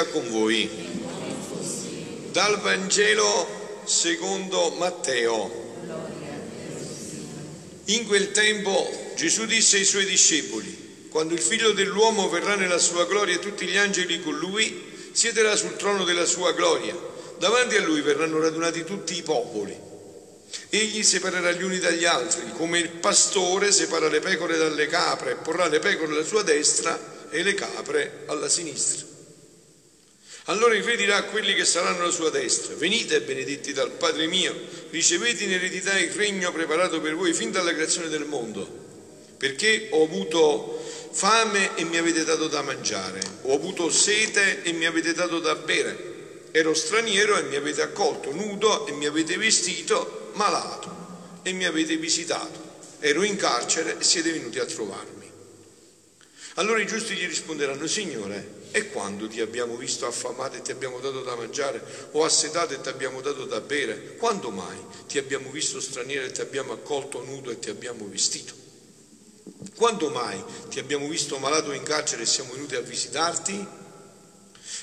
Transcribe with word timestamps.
Sia 0.00 0.06
con 0.06 0.30
voi. 0.30 0.66
Dal 2.32 2.58
Vangelo 2.60 3.82
secondo 3.84 4.70
Matteo. 4.78 5.50
In 7.86 8.06
quel 8.06 8.30
tempo 8.30 9.12
Gesù 9.14 9.44
disse 9.44 9.76
ai 9.76 9.84
suoi 9.84 10.06
discepoli, 10.06 11.08
quando 11.10 11.34
il 11.34 11.40
figlio 11.40 11.72
dell'uomo 11.72 12.30
verrà 12.30 12.54
nella 12.54 12.78
sua 12.78 13.04
gloria 13.04 13.34
e 13.34 13.40
tutti 13.40 13.66
gli 13.66 13.76
angeli 13.76 14.22
con 14.22 14.38
lui, 14.38 15.10
siederà 15.12 15.54
sul 15.54 15.76
trono 15.76 16.04
della 16.04 16.24
sua 16.24 16.52
gloria. 16.52 16.96
Davanti 17.38 17.76
a 17.76 17.82
lui 17.82 18.00
verranno 18.00 18.40
radunati 18.40 18.84
tutti 18.84 19.18
i 19.18 19.22
popoli. 19.22 19.78
Egli 20.70 21.02
separerà 21.02 21.52
gli 21.52 21.62
uni 21.62 21.78
dagli 21.78 22.06
altri, 22.06 22.50
come 22.56 22.78
il 22.78 22.88
pastore 22.88 23.70
separa 23.70 24.08
le 24.08 24.20
pecore 24.20 24.56
dalle 24.56 24.86
capre 24.86 25.34
porrà 25.34 25.66
le 25.66 25.78
pecore 25.78 26.12
alla 26.12 26.24
sua 26.24 26.42
destra 26.42 27.28
e 27.28 27.42
le 27.42 27.52
capre 27.52 28.22
alla 28.26 28.48
sinistra. 28.48 29.09
Allora 30.50 30.74
il 30.74 30.82
re 30.82 30.96
dirà 30.96 31.18
a 31.18 31.22
quelli 31.22 31.54
che 31.54 31.64
saranno 31.64 32.02
alla 32.02 32.10
sua 32.10 32.28
destra, 32.28 32.74
venite 32.74 33.20
benedetti 33.20 33.72
dal 33.72 33.92
Padre 33.92 34.26
mio, 34.26 34.52
ricevete 34.90 35.44
in 35.44 35.52
eredità 35.52 35.96
il 35.96 36.10
regno 36.10 36.50
preparato 36.50 37.00
per 37.00 37.14
voi 37.14 37.32
fin 37.32 37.52
dalla 37.52 37.72
creazione 37.72 38.08
del 38.08 38.24
mondo, 38.24 38.66
perché 39.36 39.86
ho 39.92 40.02
avuto 40.02 40.84
fame 41.12 41.76
e 41.76 41.84
mi 41.84 41.98
avete 41.98 42.24
dato 42.24 42.48
da 42.48 42.62
mangiare, 42.62 43.20
ho 43.42 43.54
avuto 43.54 43.90
sete 43.90 44.64
e 44.64 44.72
mi 44.72 44.86
avete 44.86 45.12
dato 45.12 45.38
da 45.38 45.54
bere, 45.54 46.48
ero 46.50 46.74
straniero 46.74 47.38
e 47.38 47.42
mi 47.42 47.54
avete 47.54 47.82
accolto, 47.82 48.34
nudo 48.34 48.88
e 48.88 48.92
mi 48.92 49.06
avete 49.06 49.36
vestito, 49.36 50.32
malato 50.32 51.42
e 51.42 51.52
mi 51.52 51.64
avete 51.64 51.96
visitato, 51.96 52.88
ero 52.98 53.22
in 53.22 53.36
carcere 53.36 53.98
e 54.00 54.02
siete 54.02 54.32
venuti 54.32 54.58
a 54.58 54.64
trovarmi. 54.64 55.30
Allora 56.54 56.80
i 56.80 56.86
giusti 56.88 57.14
gli 57.14 57.26
risponderanno, 57.28 57.86
Signore, 57.86 58.58
e 58.72 58.88
quando 58.90 59.26
ti 59.26 59.40
abbiamo 59.40 59.76
visto 59.76 60.06
affamato 60.06 60.56
e 60.56 60.62
ti 60.62 60.70
abbiamo 60.70 61.00
dato 61.00 61.22
da 61.22 61.34
mangiare, 61.34 61.82
o 62.12 62.24
assetato 62.24 62.74
e 62.74 62.80
ti 62.80 62.88
abbiamo 62.88 63.20
dato 63.20 63.44
da 63.44 63.60
bere? 63.60 64.16
Quando 64.16 64.50
mai 64.50 64.78
ti 65.08 65.18
abbiamo 65.18 65.50
visto 65.50 65.80
straniero 65.80 66.26
e 66.26 66.32
ti 66.32 66.40
abbiamo 66.40 66.72
accolto 66.72 67.24
nudo 67.24 67.50
e 67.50 67.58
ti 67.58 67.70
abbiamo 67.70 68.06
vestito? 68.08 68.54
Quando 69.74 70.08
mai 70.10 70.42
ti 70.68 70.78
abbiamo 70.78 71.08
visto 71.08 71.38
malato 71.38 71.72
in 71.72 71.82
carcere 71.82 72.22
e 72.22 72.26
siamo 72.26 72.52
venuti 72.52 72.76
a 72.76 72.80
visitarti? 72.80 73.66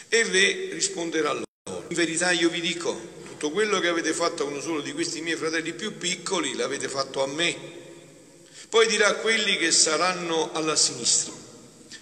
E 0.10 0.18
il 0.18 0.26
re 0.26 0.70
risponderà 0.74 1.32
loro, 1.32 1.84
in 1.88 1.96
verità 1.96 2.32
io 2.32 2.50
vi 2.50 2.62
dico, 2.62 3.16
tutto 3.26 3.52
quello 3.52 3.80
che 3.80 3.88
avete 3.88 4.14
fatto 4.14 4.44
a 4.44 4.48
uno 4.48 4.60
solo 4.60 4.82
di 4.82 4.94
questi 4.94 5.22
miei 5.22 5.38
fratelli 5.38 5.74
più 5.74 5.98
piccoli 5.98 6.56
l'avete 6.56 6.90
fatto 6.90 7.24
a 7.24 7.28
me. 7.28 7.76
Poi 8.70 8.88
dirà 8.88 9.08
a 9.08 9.16
quelli 9.16 9.58
che 9.58 9.72
saranno 9.72 10.52
alla 10.52 10.76
sinistra, 10.76 11.32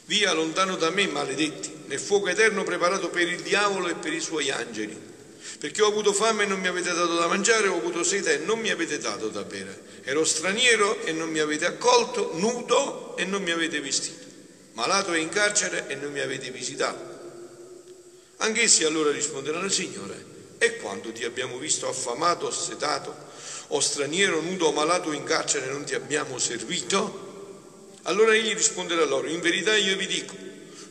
Via 0.05 0.33
lontano 0.33 0.75
da 0.75 0.91
me, 0.91 1.07
maledetti, 1.07 1.74
nel 1.87 1.99
fuoco 1.99 2.27
eterno 2.27 2.63
preparato 2.63 3.09
per 3.09 3.27
il 3.27 3.41
diavolo 3.41 3.87
e 3.87 3.95
per 3.95 4.13
i 4.13 4.21
suoi 4.21 4.49
angeli. 4.49 5.13
Perché 5.59 5.81
ho 5.81 5.87
avuto 5.87 6.13
fame 6.13 6.43
e 6.43 6.47
non 6.47 6.59
mi 6.59 6.67
avete 6.67 6.93
dato 6.93 7.15
da 7.15 7.27
mangiare, 7.27 7.67
ho 7.67 7.77
avuto 7.77 8.03
sete 8.03 8.33
e 8.33 8.37
non 8.45 8.59
mi 8.59 8.69
avete 8.69 8.97
dato 8.97 9.29
da 9.29 9.43
bere. 9.43 9.79
Ero 10.03 10.23
straniero 10.23 11.01
e 11.03 11.11
non 11.11 11.29
mi 11.29 11.39
avete 11.39 11.65
accolto, 11.65 12.31
nudo 12.33 13.15
e 13.17 13.25
non 13.25 13.41
mi 13.41 13.51
avete 13.51 13.79
vestito, 13.79 14.25
malato 14.73 15.13
e 15.13 15.19
in 15.19 15.29
carcere 15.29 15.87
e 15.87 15.95
non 15.95 16.11
mi 16.11 16.19
avete 16.19 16.51
visitato. 16.51 17.13
Anch'essi 18.37 18.83
allora 18.83 19.11
risponderanno, 19.11 19.69
Signore, 19.69 20.25
e 20.57 20.77
quando 20.77 21.11
ti 21.11 21.23
abbiamo 21.23 21.57
visto 21.57 21.87
affamato, 21.87 22.51
setato, 22.51 23.15
o 23.67 23.79
straniero, 23.79 24.41
nudo 24.41 24.67
o 24.67 24.71
malato 24.71 25.11
in 25.11 25.23
carcere 25.23 25.71
non 25.71 25.85
ti 25.85 25.95
abbiamo 25.95 26.37
servito? 26.37 27.23
Allora 28.03 28.35
egli 28.35 28.53
risponderà 28.53 29.03
loro, 29.05 29.27
in 29.27 29.39
verità 29.39 29.75
io 29.75 29.95
vi 29.95 30.05
dico, 30.05 30.35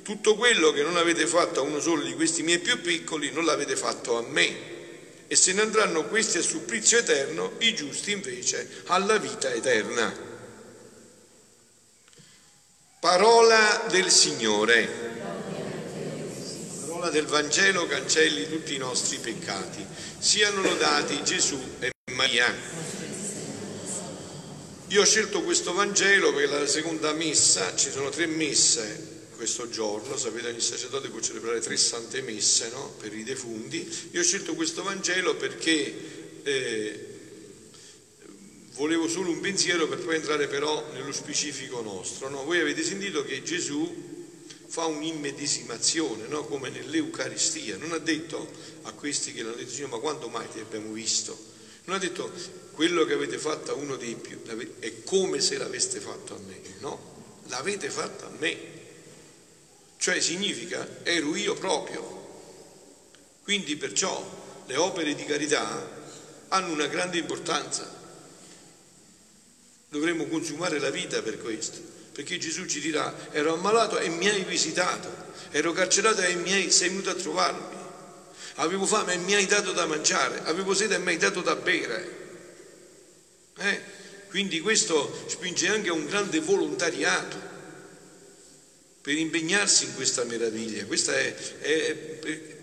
tutto 0.05 0.37
quello 0.37 0.71
che 0.71 0.83
non 0.83 0.99
avete 0.99 1.27
fatto 1.27 1.61
a 1.61 1.63
uno 1.63 1.81
solo 1.81 2.03
di 2.03 2.13
questi 2.13 2.43
miei 2.43 2.59
più 2.59 2.81
piccoli 2.83 3.33
non 3.33 3.47
l'avete 3.47 3.75
fatto 3.75 4.19
a 4.19 4.23
me. 4.23 4.73
E 5.27 5.35
se 5.35 5.55
ne 5.55 5.63
andranno 5.63 6.05
questi 6.05 6.37
a 6.37 6.43
supplizio 6.43 6.99
eterno, 6.99 7.53
i 7.59 7.75
giusti 7.75 8.13
invece 8.13 8.83
alla 8.87 9.17
vita 9.17 9.51
eterna. 9.51 10.15
Parola 13.01 13.87
del 13.89 14.11
Signore. 14.11 14.89
Parola 16.81 17.09
del 17.09 17.25
Vangelo 17.25 17.87
cancelli 17.87 18.47
tutti 18.47 18.75
i 18.75 18.79
nostri 18.79 19.17
peccati. 19.17 19.85
Siano 20.19 20.61
lodati 20.61 21.25
Gesù 21.25 21.59
e 21.79 21.93
Maria. 22.13 22.55
Io 24.89 25.01
ho 25.01 25.05
scelto 25.07 25.43
questo 25.43 25.73
Vangelo 25.73 26.35
per 26.35 26.51
la 26.51 26.67
seconda 26.67 27.15
messa, 27.15 27.75
ci 27.75 27.91
sono 27.91 28.11
tre 28.11 28.27
messe 28.27 29.14
questo 29.44 29.69
giorno, 29.69 30.16
sapete 30.16 30.49
ogni 30.49 30.60
sacerdote 30.60 31.10
può 31.10 31.21
celebrare 31.21 31.60
tre 31.60 31.77
sante 31.77 32.22
messe 32.22 32.71
no? 32.71 32.94
per 32.99 33.12
i 33.12 33.25
defunti, 33.25 34.09
io 34.12 34.21
ho 34.21 34.25
scelto 34.25 34.55
questo 34.55 34.82
Vangelo 34.82 35.37
perché 35.37 35.94
eh, 36.43 37.06
volevo 38.72 39.06
solo 39.06 39.28
un 39.28 39.41
pensiero 39.41 39.87
per 39.87 39.99
poi 39.99 40.15
entrare 40.15 40.47
però 40.47 40.91
nello 40.94 41.12
specifico 41.12 41.82
nostro. 41.82 42.31
No? 42.31 42.43
Voi 42.44 42.59
avete 42.59 42.82
sentito 42.82 43.22
che 43.22 43.43
Gesù 43.43 44.32
fa 44.66 44.87
un'immedesimazione, 44.87 46.26
no? 46.26 46.47
come 46.47 46.71
nell'Eucaristia, 46.71 47.76
non 47.76 47.93
ha 47.93 47.99
detto 47.99 48.50
a 48.84 48.93
questi 48.93 49.34
che 49.34 49.43
l'hanno 49.43 49.56
detto 49.56 49.87
ma 49.88 49.99
quando 49.99 50.28
mai 50.28 50.49
ti 50.50 50.61
abbiamo 50.61 50.91
visto? 50.91 51.37
Non 51.84 51.97
ha 51.97 51.99
detto 51.99 52.32
quello 52.72 53.05
che 53.05 53.12
avete 53.12 53.37
fatto 53.37 53.72
a 53.72 53.75
uno 53.75 53.97
dei 53.97 54.15
più 54.15 54.41
è 54.78 55.03
come 55.05 55.38
se 55.43 55.59
l'aveste 55.59 56.00
fatto 56.00 56.34
a 56.34 56.38
me, 56.38 56.61
no, 56.78 57.43
l'avete 57.49 57.91
fatto 57.91 58.25
a 58.25 58.31
me. 58.38 58.74
Cioè 60.05 60.21
significa 60.21 60.87
ero 61.03 61.35
io 61.35 61.55
proprio. 61.55 62.03
Quindi 63.43 63.75
perciò 63.77 64.63
le 64.67 64.77
opere 64.77 65.15
di 65.15 65.25
carità 65.25 65.89
hanno 66.49 66.73
una 66.75 66.89
grande 66.89 67.17
importanza. 67.17 67.91
Dovremmo 69.89 70.27
consumare 70.27 70.79
la 70.79 70.91
vita 70.91 71.23
per 71.23 71.41
questo, 71.41 71.81
perché 72.13 72.37
Gesù 72.37 72.67
ci 72.67 72.81
dirà 72.81 73.31
ero 73.31 73.55
ammalato 73.55 73.99
e 73.99 74.11
mi 74.11 74.29
hai 74.29 74.45
visitato, 74.45 75.09
ero 75.51 75.73
carcerato 75.73 76.21
e 76.21 76.35
mi 76.35 76.53
hai, 76.53 76.71
sei 76.71 76.91
venuto 76.91 77.09
a 77.09 77.15
trovarmi 77.15 77.83
avevo 78.57 78.85
fame 78.85 79.15
e 79.15 79.17
mi 79.17 79.35
hai 79.35 79.47
dato 79.47 79.73
da 79.73 79.87
mangiare, 79.87 80.43
avevo 80.45 80.75
sete 80.75 80.97
e 80.97 80.99
mi 80.99 81.13
hai 81.13 81.17
dato 81.17 81.41
da 81.41 81.57
bere. 81.57 82.19
Eh? 83.57 83.81
Quindi 84.29 84.61
questo 84.61 85.25
spinge 85.29 85.69
anche 85.69 85.89
a 85.89 85.95
un 85.95 86.05
grande 86.05 86.41
volontariato 86.41 87.54
per 89.05 89.19
impegnarsi 89.19 89.85
in 89.85 89.95
questa 89.95 90.25
meraviglia. 90.25 90.87
Questa 90.87 91.15
è, 91.15 91.35
è, 91.61 91.97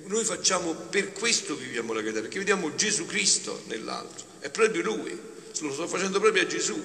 noi 0.05 0.23
facciamo, 0.23 0.73
per 0.73 1.11
questo 1.11 1.55
viviamo 1.55 1.93
la 1.93 2.01
carità, 2.01 2.21
perché 2.21 2.39
vediamo 2.39 2.73
Gesù 2.73 3.05
Cristo 3.05 3.61
nell'altro, 3.67 4.25
è 4.39 4.49
proprio 4.49 4.81
Lui, 4.81 5.15
lo 5.59 5.71
sto 5.71 5.87
facendo 5.87 6.19
proprio 6.19 6.41
a 6.41 6.47
Gesù. 6.47 6.83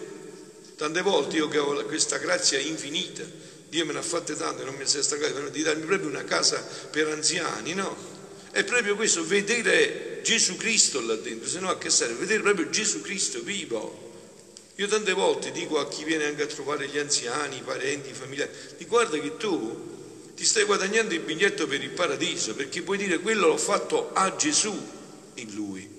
Tante 0.77 1.00
volte 1.00 1.37
io 1.37 1.49
che 1.49 1.56
ho 1.56 1.83
questa 1.87 2.19
grazia 2.19 2.59
infinita, 2.59 3.25
Dio 3.67 3.87
me 3.87 3.94
ne 3.94 4.00
ha 4.00 4.03
fatte 4.03 4.37
tante, 4.37 4.62
non 4.62 4.75
mi 4.75 4.87
sia 4.87 5.00
stancato 5.00 5.49
di 5.49 5.62
darmi 5.62 5.87
proprio 5.87 6.11
una 6.11 6.25
casa 6.25 6.62
per 6.91 7.09
anziani, 7.09 7.73
no? 7.73 7.97
È 8.50 8.62
proprio 8.62 8.94
questo, 8.94 9.25
vedere 9.25 10.20
Gesù 10.23 10.56
Cristo 10.56 11.00
là 11.00 11.14
dentro, 11.14 11.49
se 11.49 11.61
no 11.61 11.70
a 11.70 11.79
che 11.79 11.88
serve? 11.88 12.26
Vedere 12.26 12.43
proprio 12.43 12.69
Gesù 12.69 13.00
Cristo 13.00 13.41
vivo. 13.41 14.06
Io 14.76 14.87
tante 14.88 15.12
volte 15.12 15.52
dico 15.52 15.78
a 15.78 15.88
chi 15.88 16.05
viene 16.05 16.25
anche 16.25 16.43
a 16.43 16.46
trovare 16.46 16.88
gli 16.88 16.99
anziani, 16.99 17.56
i 17.56 17.62
parenti, 17.62 18.11
i 18.11 18.14
familiari, 18.14 18.50
di 18.76 18.84
guarda 18.84 19.19
che 19.19 19.37
tu 19.37 19.94
ti 20.34 20.44
stai 20.44 20.64
guadagnando 20.64 21.14
il 21.14 21.20
biglietto 21.20 21.67
per 21.67 21.82
il 21.82 21.90
paradiso, 21.90 22.55
perché 22.55 22.82
puoi 22.82 22.99
dire 22.99 23.19
quello 23.20 23.46
l'ho 23.46 23.56
fatto 23.56 24.12
a 24.12 24.37
Gesù 24.37 24.75
in 25.34 25.55
lui. 25.55 25.94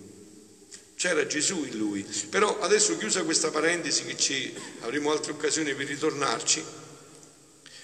C'era 0.95 1.25
Gesù 1.25 1.63
in 1.63 1.77
lui. 1.77 2.05
Però 2.29 2.59
adesso 2.59 2.97
chiusa 2.97 3.23
questa 3.23 3.49
parentesi 3.49 4.03
che 4.05 4.15
ci 4.15 4.53
avremo 4.81 5.11
altre 5.11 5.31
occasioni 5.31 5.73
per 5.73 5.87
ritornarci, 5.87 6.63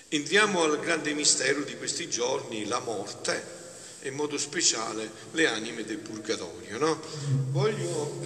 entriamo 0.09 0.63
al 0.63 0.79
grande 0.79 1.13
mistero 1.13 1.61
di 1.63 1.75
questi 1.75 2.07
giorni, 2.07 2.67
la 2.67 2.79
morte 2.79 3.61
e 4.01 4.09
in 4.09 4.15
modo 4.15 4.37
speciale 4.37 5.09
le 5.31 5.47
anime 5.47 5.83
del 5.85 5.97
purgatorio. 5.97 6.77
No? 6.77 7.01
Voglio, 7.49 8.19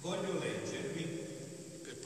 voglio 0.00 0.38
leggervi, 0.40 0.95
per 0.95 0.95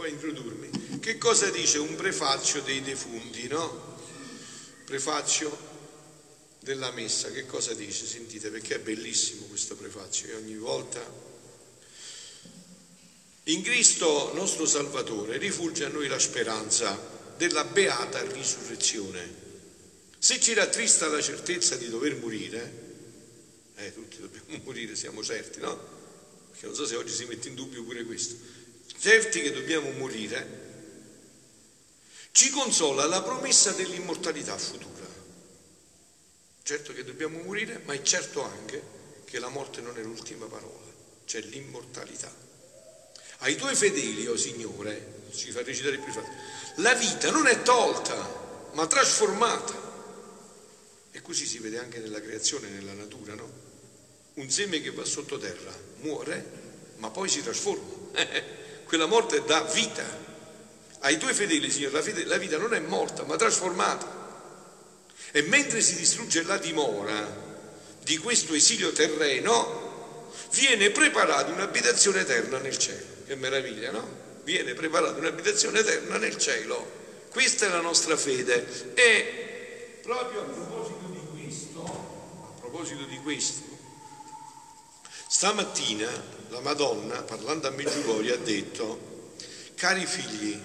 poi 0.01 0.09
introdurmi, 0.13 0.99
che 0.99 1.19
cosa 1.19 1.51
dice 1.51 1.77
un 1.77 1.95
prefazio 1.95 2.63
dei 2.63 2.81
defunti, 2.81 3.47
no? 3.49 3.99
Prefazio 4.87 5.55
della 6.61 6.91
messa, 6.93 7.31
che 7.31 7.45
cosa 7.45 7.75
dice? 7.75 8.07
Sentite, 8.07 8.49
perché 8.49 8.77
è 8.77 8.79
bellissimo 8.79 9.45
questo 9.45 9.77
prefazio 9.77 10.29
e 10.29 10.35
ogni 10.37 10.57
volta... 10.57 11.29
In 13.45 13.63
Cristo 13.63 14.33
nostro 14.33 14.65
Salvatore 14.65 15.37
rifulge 15.37 15.85
a 15.85 15.89
noi 15.89 16.09
la 16.09 16.19
speranza 16.19 16.99
della 17.37 17.65
beata 17.65 18.23
risurrezione 18.23 19.49
se 20.19 20.41
ci 20.41 20.55
rattrista 20.55 21.09
la 21.09 21.21
certezza 21.21 21.77
di 21.77 21.91
dover 21.91 22.17
morire, 22.17 22.73
eh, 23.77 23.93
tutti 23.93 24.19
dobbiamo 24.19 24.61
morire, 24.65 24.97
siamo 24.97 25.23
certi, 25.23 25.61
no? 25.61 25.79
Perché 26.51 26.65
non 26.65 26.75
so 26.75 26.87
se 26.87 26.97
oggi 26.97 27.13
si 27.13 27.27
mette 27.27 27.49
in 27.49 27.55
dubbio 27.55 27.83
pure 27.85 28.05
questo. 28.05 28.37
Certi 28.99 29.41
che 29.41 29.53
dobbiamo 29.53 29.91
morire, 29.93 30.59
ci 32.33 32.51
consola 32.51 33.07
la 33.07 33.23
promessa 33.23 33.73
dell'immortalità 33.73 34.57
futura. 34.57 35.09
Certo 36.63 36.93
che 36.93 37.05
dobbiamo 37.05 37.43
morire, 37.43 37.81
ma 37.85 37.95
è 37.95 38.03
certo 38.03 38.43
anche 38.43 38.83
che 39.25 39.39
la 39.39 39.49
morte 39.49 39.81
non 39.81 39.99
è 39.99 40.03
l'ultima 40.03 40.47
parola, 40.47 40.87
c'è 41.25 41.41
l'immortalità. 41.41 42.33
Ai 43.39 43.57
tuoi 43.57 43.75
fedeli, 43.75 44.27
o 44.27 44.33
oh 44.33 44.37
Signore, 44.37 45.23
ci 45.35 45.51
fa 45.51 45.63
recitare 45.63 45.99
più 45.99 46.13
facile, 46.13 46.37
la 46.77 46.95
vita 46.95 47.31
non 47.31 47.47
è 47.47 47.63
tolta, 47.63 48.71
ma 48.73 48.87
trasformata. 48.87 49.89
E 51.11 51.23
così 51.23 51.47
si 51.47 51.59
vede 51.59 51.79
anche 51.79 51.99
nella 51.99 52.21
creazione, 52.21 52.69
nella 52.69 52.93
natura, 52.93 53.35
no? 53.35 53.69
Un 54.35 54.49
seme 54.49 54.81
che 54.81 54.93
va 54.93 55.05
sottoterra 55.05 55.77
muore, 55.97 56.45
ma 56.97 57.11
poi 57.11 57.29
si 57.29 57.43
trasforma. 57.43 58.11
Quella 58.91 59.07
morte 59.07 59.45
dà 59.45 59.61
vita. 59.73 60.05
Ai 61.03 61.17
tuoi 61.17 61.33
fedeli, 61.33 61.71
Signore, 61.71 61.93
la, 61.93 62.03
fede, 62.03 62.25
la 62.25 62.39
vita 62.39 62.59
non 62.59 62.75
è 62.75 62.81
morta, 62.81 63.23
ma 63.23 63.37
trasformata. 63.37 64.05
E 65.31 65.43
mentre 65.43 65.81
si 65.81 65.95
distrugge 65.95 66.43
la 66.43 66.59
dimora 66.59 67.25
di 68.03 68.19
questo 68.19 68.53
esilio 68.53 68.91
terreno, 68.91 70.33
viene 70.51 70.91
preparata 70.91 71.53
un'abitazione 71.53 72.23
eterna 72.23 72.59
nel 72.59 72.77
cielo. 72.79 73.07
Che 73.29 73.37
meraviglia, 73.37 73.93
no? 73.93 74.09
Viene 74.43 74.75
preparata 74.75 75.21
un'abitazione 75.21 75.79
eterna 75.79 76.17
nel 76.17 76.37
cielo. 76.37 76.85
Questa 77.31 77.67
è 77.67 77.69
la 77.69 77.81
nostra 77.81 78.17
fede. 78.17 78.93
E 78.95 80.01
proprio 80.03 80.41
a 80.41 80.45
proposito 80.47 81.07
di 81.13 81.21
questo, 81.31 81.85
a 81.85 82.59
proposito 82.59 83.05
di 83.05 83.19
questo, 83.19 83.63
stamattina 85.33 86.11
la 86.49 86.59
Madonna, 86.59 87.23
parlando 87.23 87.69
a 87.69 87.71
Meggiugorio, 87.71 88.35
ha 88.35 88.39
detto, 88.39 89.37
cari 89.77 90.05
figli, 90.05 90.53
ha 90.55 90.59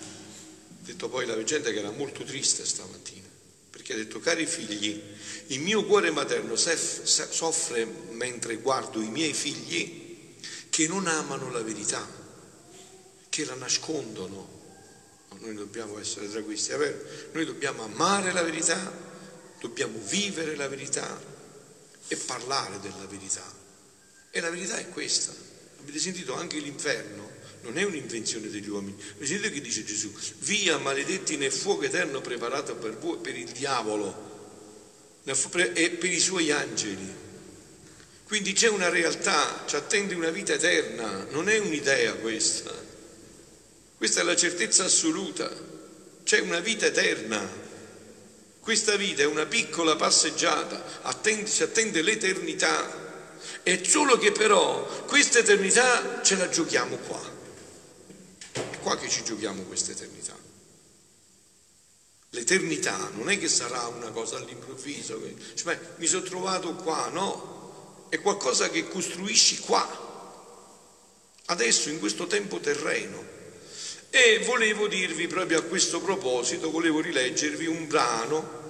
detto 0.80 1.08
poi 1.08 1.28
la 1.28 1.42
gente 1.44 1.72
che 1.72 1.78
era 1.78 1.92
molto 1.92 2.24
triste 2.24 2.66
stamattina, 2.66 3.28
perché 3.70 3.94
ha 3.94 3.96
detto, 3.96 4.20
cari 4.20 4.48
figli, 4.48 5.00
il 5.48 5.60
mio 5.60 5.86
cuore 5.86 6.10
materno 6.10 6.56
soffre 6.56 7.86
mentre 7.86 8.56
guardo 8.56 9.00
i 9.02 9.10
miei 9.10 9.34
figli 9.34 10.34
che 10.72 10.88
non 10.88 11.06
amano 11.06 11.52
la 11.52 11.62
verità, 11.62 12.04
che 13.30 13.46
la 13.46 13.54
nascondono. 13.54 14.64
Noi 15.42 15.54
dobbiamo 15.54 16.00
essere 16.00 16.28
tra 16.28 16.42
questi, 16.42 16.72
è 16.72 16.78
vero? 16.78 16.98
Noi 17.34 17.46
dobbiamo 17.46 17.84
amare 17.84 18.32
la 18.32 18.42
verità, 18.42 18.92
dobbiamo 19.60 20.00
vivere 20.00 20.56
la 20.56 20.68
verità 20.68 21.22
e 22.08 22.16
parlare 22.18 22.80
della 22.80 23.06
verità. 23.08 23.64
E 24.36 24.42
la 24.42 24.50
verità 24.50 24.76
è 24.76 24.90
questa. 24.90 25.34
Avete 25.80 26.00
sentito 26.00 26.34
anche 26.34 26.58
l'inferno 26.58 27.32
non 27.62 27.78
è 27.78 27.84
un'invenzione 27.84 28.50
degli 28.50 28.70
uomini. 28.70 28.96
Vedete 29.18 29.50
che 29.52 29.62
dice 29.62 29.84
Gesù? 29.84 30.14
Via 30.40 30.78
maledetti 30.78 31.36
nel 31.36 31.52
fuoco 31.52 31.84
eterno 31.84 32.22
preparato 32.22 32.76
per 32.76 32.98
voi, 32.98 33.18
per 33.18 33.36
il 33.36 33.50
diavolo 33.50 34.34
e 35.24 35.90
per 35.90 36.12
i 36.12 36.20
suoi 36.20 36.52
angeli. 36.52 37.24
Quindi 38.26 38.54
c'è 38.54 38.68
una 38.68 38.90
realtà, 38.90 39.64
ci 39.66 39.76
attende 39.76 40.14
una 40.14 40.30
vita 40.30 40.54
eterna, 40.54 41.26
non 41.32 41.50
è 41.50 41.58
un'idea 41.58 42.14
questa. 42.16 42.74
Questa 43.98 44.22
è 44.22 44.24
la 44.24 44.36
certezza 44.36 44.84
assoluta. 44.84 45.52
C'è 46.24 46.40
una 46.40 46.60
vita 46.60 46.86
eterna. 46.86 47.64
Questa 48.60 48.96
vita 48.96 49.24
è 49.24 49.26
una 49.26 49.46
piccola 49.46 49.96
passeggiata, 49.96 51.02
attende, 51.04 51.50
ci 51.50 51.64
attende 51.64 52.02
l'eternità. 52.02 53.05
È 53.64 53.82
solo 53.84 54.18
che 54.18 54.32
però 54.32 54.86
questa 55.06 55.40
eternità 55.40 56.22
ce 56.24 56.36
la 56.36 56.50
giochiamo 56.50 56.96
qua 56.98 57.36
qua 58.86 58.96
che 58.98 59.10
ci 59.10 59.24
giochiamo 59.24 59.64
questa 59.64 59.94
eternità. 59.94 60.38
L'eternità 62.30 63.10
non 63.16 63.32
è 63.32 63.40
che 63.40 63.48
sarà 63.48 63.88
una 63.88 64.12
cosa 64.12 64.38
all'improvviso, 64.38 65.20
che, 65.20 65.36
cioè, 65.56 65.80
mi 65.96 66.06
sono 66.06 66.22
trovato 66.22 66.76
qua, 66.76 67.10
no, 67.10 68.06
è 68.10 68.20
qualcosa 68.22 68.70
che 68.70 68.88
costruisci 68.88 69.58
qua, 69.62 69.88
adesso 71.46 71.90
in 71.90 71.98
questo 71.98 72.28
tempo 72.28 72.60
terreno. 72.60 73.34
E 74.12 74.44
volevo 74.46 74.88
dirvi 74.88 75.26
proprio 75.26 75.60
a 75.60 75.64
questo 75.64 76.00
proposito, 76.00 76.70
volevo 76.70 77.02
rileggervi 77.02 77.66
un 77.66 77.88
brano 77.88 78.65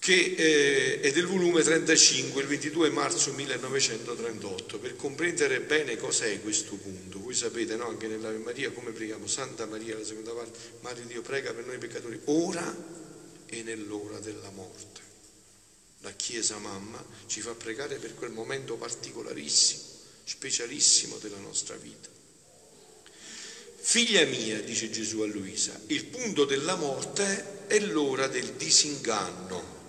che 0.00 0.34
eh, 0.34 1.00
è 1.00 1.12
del 1.12 1.26
volume 1.26 1.62
35, 1.62 2.40
il 2.40 2.48
22 2.48 2.88
marzo 2.88 3.34
1938, 3.34 4.78
per 4.78 4.96
comprendere 4.96 5.60
bene 5.60 5.98
cos'è 5.98 6.40
questo 6.40 6.76
punto. 6.76 7.20
Voi 7.20 7.34
sapete, 7.34 7.76
no? 7.76 7.86
anche 7.86 8.06
nell'Ave 8.06 8.38
Maria, 8.38 8.70
come 8.70 8.92
preghiamo, 8.92 9.26
Santa 9.26 9.66
Maria, 9.66 9.98
la 9.98 10.04
seconda 10.04 10.32
parte, 10.32 10.58
Maria 10.80 11.04
Dio 11.04 11.20
prega 11.20 11.52
per 11.52 11.66
noi 11.66 11.76
peccatori, 11.76 12.18
ora 12.24 12.74
e 13.44 13.62
nell'ora 13.62 14.18
della 14.20 14.48
morte. 14.48 15.00
La 15.98 16.12
Chiesa 16.12 16.56
Mamma 16.56 17.04
ci 17.26 17.42
fa 17.42 17.52
pregare 17.52 17.96
per 17.96 18.14
quel 18.14 18.30
momento 18.30 18.76
particolarissimo, 18.76 19.82
specialissimo 20.24 21.18
della 21.18 21.40
nostra 21.40 21.76
vita. 21.76 22.08
Figlia 23.76 24.24
mia, 24.24 24.62
dice 24.62 24.88
Gesù 24.88 25.20
a 25.20 25.26
Luisa, 25.26 25.78
il 25.88 26.06
punto 26.06 26.46
della 26.46 26.76
morte 26.76 27.66
è 27.66 27.78
l'ora 27.80 28.28
del 28.28 28.52
disinganno 28.52 29.79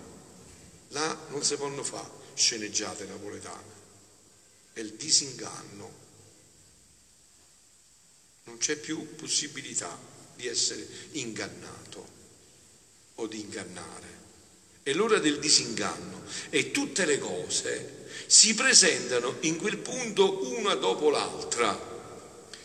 Là 0.92 1.26
non 1.28 1.42
si 1.42 1.56
possono 1.56 1.82
fare 1.82 2.20
sceneggiate 2.34 3.04
napoletane, 3.04 3.72
è 4.72 4.80
il 4.80 4.92
disinganno. 4.94 6.00
Non 8.44 8.58
c'è 8.58 8.76
più 8.76 9.14
possibilità 9.16 9.98
di 10.34 10.46
essere 10.46 10.86
ingannato 11.12 12.06
o 13.16 13.26
di 13.26 13.40
ingannare. 13.40 14.20
È 14.82 14.92
l'ora 14.92 15.18
del 15.18 15.38
disinganno 15.38 16.22
e 16.50 16.70
tutte 16.70 17.04
le 17.04 17.18
cose 17.18 18.06
si 18.26 18.54
presentano 18.54 19.36
in 19.40 19.56
quel 19.58 19.78
punto 19.78 20.46
una 20.48 20.74
dopo 20.74 21.10
l'altra 21.10 21.90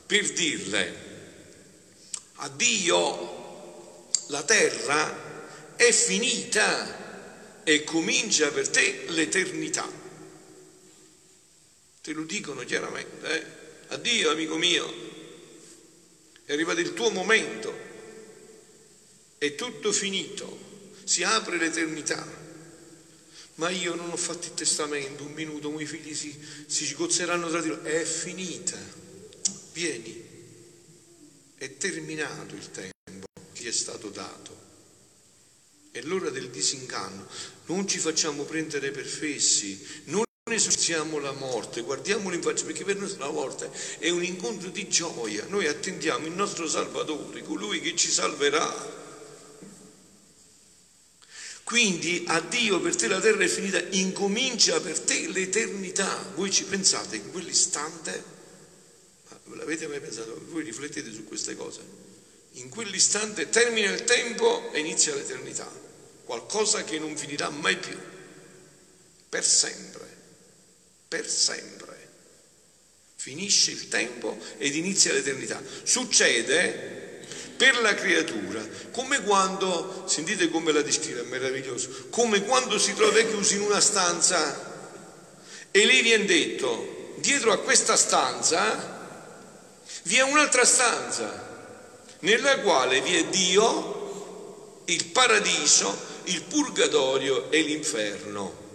per 0.06 0.34
dirle 0.34 1.06
addio, 2.36 4.10
la 4.28 4.44
terra 4.44 5.76
è 5.76 5.92
finita 5.92 7.07
e 7.68 7.84
comincia 7.84 8.50
per 8.50 8.70
te 8.70 9.08
l'eternità. 9.10 9.86
Te 12.02 12.14
lo 12.14 12.24
dicono 12.24 12.64
chiaramente, 12.64 13.30
eh? 13.30 13.94
Addio 13.94 14.32
amico 14.32 14.56
mio, 14.56 14.90
è 16.46 16.54
arrivato 16.54 16.80
il 16.80 16.94
tuo 16.94 17.10
momento, 17.10 17.78
è 19.38 19.54
tutto 19.56 19.92
finito, 19.92 20.58
si 21.04 21.24
apre 21.24 21.58
l'eternità. 21.58 22.26
Ma 23.56 23.70
io 23.70 23.96
non 23.96 24.12
ho 24.12 24.18
fatto 24.18 24.48
il 24.48 24.54
testamento, 24.54 25.26
un 25.26 25.34
minuto, 25.34 25.68
i 25.68 25.74
miei 25.74 25.86
figli 25.86 26.16
si, 26.16 26.40
si 26.68 26.86
scozzeranno 26.86 27.50
tra 27.50 27.60
di 27.60 27.68
loro. 27.68 27.84
È 27.84 28.02
finita, 28.06 28.78
vieni, 29.74 30.26
è 31.58 31.76
terminato 31.76 32.56
il 32.56 32.72
tempo 32.72 33.26
che 33.52 33.68
è 33.68 33.74
stato 33.74 34.08
dato. 34.08 34.57
È 35.98 36.02
l'ora 36.04 36.30
del 36.30 36.50
disinganno. 36.50 37.28
Non 37.66 37.88
ci 37.88 37.98
facciamo 37.98 38.44
prendere 38.44 38.92
per 38.92 39.06
fessi, 39.06 39.84
non 40.06 40.26
esorciamo 40.54 41.18
la 41.18 41.32
morte, 41.32 41.82
guardiamolo 41.82 42.36
in 42.36 42.42
faccia 42.42 42.66
perché 42.66 42.84
per 42.84 42.98
noi 42.98 43.14
la 43.18 43.32
morte 43.32 43.70
è 43.98 44.10
un 44.10 44.24
incontro 44.24 44.70
di 44.70 44.88
gioia. 44.88 45.46
Noi 45.50 45.66
attendiamo 45.66 46.28
il 46.28 46.34
nostro 46.34 46.68
Salvatore, 46.68 47.42
colui 47.42 47.82
che 47.82 47.96
ci 47.96 48.10
salverà. 48.10 49.06
Quindi 51.64 52.24
a 52.28 52.40
Dio 52.42 52.80
per 52.80 52.96
te 52.96 53.08
la 53.08 53.20
terra 53.20 53.44
è 53.44 53.48
finita, 53.48 53.82
incomincia 53.90 54.80
per 54.80 55.00
te 55.00 55.28
l'eternità. 55.30 56.32
Voi 56.36 56.52
ci 56.52 56.64
pensate 56.64 57.16
in 57.16 57.32
quell'istante? 57.32 58.24
Ma 59.46 59.56
l'avete 59.56 59.88
mai 59.88 60.00
pensato? 60.00 60.40
Voi 60.50 60.64
riflettete 60.64 61.12
su 61.12 61.26
queste 61.26 61.56
cose. 61.56 61.82
In 62.52 62.70
quell'istante 62.70 63.50
termina 63.50 63.92
il 63.92 64.04
tempo 64.04 64.72
e 64.72 64.80
inizia 64.80 65.16
l'eternità 65.16 65.86
qualcosa 66.28 66.84
che 66.84 67.00
non 67.00 67.16
finirà 67.16 67.50
mai 67.50 67.78
più, 67.78 67.98
per 69.30 69.46
sempre, 69.46 70.18
per 71.08 71.28
sempre. 71.28 71.96
Finisce 73.16 73.72
il 73.72 73.88
tempo 73.88 74.38
ed 74.58 74.76
inizia 74.76 75.14
l'eternità. 75.14 75.62
Succede 75.84 77.24
per 77.56 77.80
la 77.80 77.96
creatura, 77.96 78.62
come 78.92 79.24
quando, 79.24 80.04
sentite 80.06 80.50
come 80.50 80.74
la 80.74 80.82
descrive, 80.82 81.22
è 81.22 81.24
meraviglioso, 81.24 82.08
come 82.10 82.44
quando 82.44 82.78
si 82.78 82.94
trova 82.94 83.20
chiuso 83.22 83.56
in 83.56 83.62
una 83.62 83.80
stanza 83.80 84.76
e 85.72 85.86
lì 85.86 86.02
viene 86.02 86.26
detto, 86.26 87.16
dietro 87.20 87.54
a 87.54 87.60
questa 87.60 87.96
stanza 87.96 88.96
vi 90.04 90.18
è 90.18 90.24
un'altra 90.24 90.66
stanza 90.66 91.46
nella 92.20 92.60
quale 92.60 93.02
vi 93.02 93.16
è 93.16 93.26
Dio, 93.26 94.82
il 94.86 95.06
paradiso 95.06 96.07
il 96.28 96.44
purgatorio 96.44 97.52
e 97.52 97.62
l'inferno. 97.62 98.66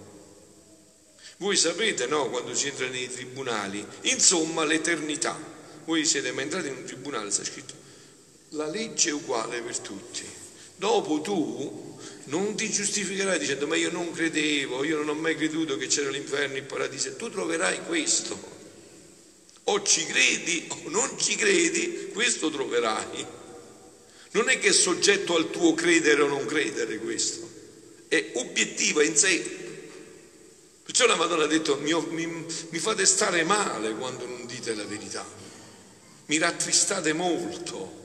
Voi 1.38 1.56
sapete, 1.56 2.06
no, 2.06 2.28
quando 2.30 2.54
si 2.54 2.68
entra 2.68 2.86
nei 2.88 3.10
tribunali, 3.10 3.84
insomma 4.02 4.64
l'eternità. 4.64 5.36
Voi 5.84 6.04
siete 6.04 6.30
mai 6.32 6.44
entrati 6.44 6.68
in 6.68 6.76
un 6.76 6.84
tribunale, 6.84 7.30
sta 7.30 7.42
scritto, 7.44 7.74
la 8.50 8.66
legge 8.66 9.10
è 9.10 9.12
uguale 9.12 9.60
per 9.60 9.78
tutti. 9.78 10.24
Dopo 10.76 11.20
tu 11.20 11.98
non 12.24 12.54
ti 12.54 12.70
giustificherai 12.70 13.38
dicendo 13.38 13.66
ma 13.66 13.76
io 13.76 13.90
non 13.90 14.12
credevo, 14.12 14.84
io 14.84 14.98
non 14.98 15.08
ho 15.08 15.14
mai 15.14 15.36
creduto 15.36 15.76
che 15.76 15.86
c'era 15.86 16.10
l'inferno, 16.10 16.56
il 16.56 16.62
paradiso. 16.62 17.16
Tu 17.16 17.30
troverai 17.30 17.84
questo. 17.86 18.50
O 19.64 19.82
ci 19.82 20.04
credi 20.06 20.66
o 20.68 20.90
non 20.90 21.18
ci 21.18 21.36
credi, 21.36 22.10
questo 22.12 22.50
troverai. 22.50 23.40
Non 24.32 24.48
è 24.48 24.58
che 24.58 24.68
è 24.68 24.72
soggetto 24.72 25.36
al 25.36 25.50
tuo 25.50 25.74
credere 25.74 26.22
o 26.22 26.26
non 26.26 26.44
credere 26.46 26.98
questo, 26.98 27.48
è 28.08 28.32
obiettiva 28.34 29.02
in 29.02 29.16
sé. 29.16 29.60
Perciò 30.82 31.06
la 31.06 31.16
Madonna 31.16 31.44
ha 31.44 31.48
detto 31.48 31.78
mi, 31.78 31.94
mi, 32.10 32.26
mi 32.26 32.78
fate 32.78 33.06
stare 33.06 33.44
male 33.44 33.94
quando 33.94 34.26
non 34.26 34.46
dite 34.46 34.74
la 34.74 34.84
verità, 34.84 35.24
mi 36.26 36.38
rattristate 36.38 37.12
molto 37.12 38.00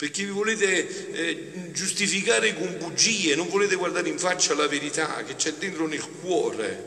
perché 0.00 0.24
vi 0.24 0.30
volete 0.30 1.12
eh, 1.12 1.72
giustificare 1.72 2.56
con 2.56 2.78
bugie, 2.78 3.34
non 3.34 3.50
volete 3.50 3.74
guardare 3.74 4.08
in 4.08 4.18
faccia 4.18 4.54
la 4.54 4.66
verità 4.66 5.22
che 5.24 5.36
c'è 5.36 5.52
dentro 5.52 5.86
nel 5.86 6.02
cuore, 6.22 6.84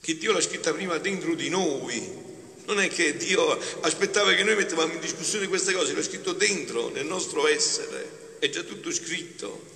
che 0.00 0.16
Dio 0.16 0.32
l'ha 0.32 0.40
scritta 0.40 0.72
prima 0.72 0.96
dentro 0.96 1.34
di 1.34 1.50
noi. 1.50 2.25
Non 2.66 2.80
è 2.80 2.88
che 2.88 3.16
Dio 3.16 3.58
aspettava 3.80 4.34
che 4.34 4.42
noi 4.42 4.56
mettevamo 4.56 4.92
in 4.92 5.00
discussione 5.00 5.46
queste 5.46 5.72
cose, 5.72 5.94
l'ha 5.94 6.02
scritto 6.02 6.32
dentro, 6.32 6.90
nel 6.90 7.06
nostro 7.06 7.46
essere, 7.46 8.36
è 8.40 8.48
già 8.48 8.62
tutto 8.62 8.92
scritto. 8.92 9.74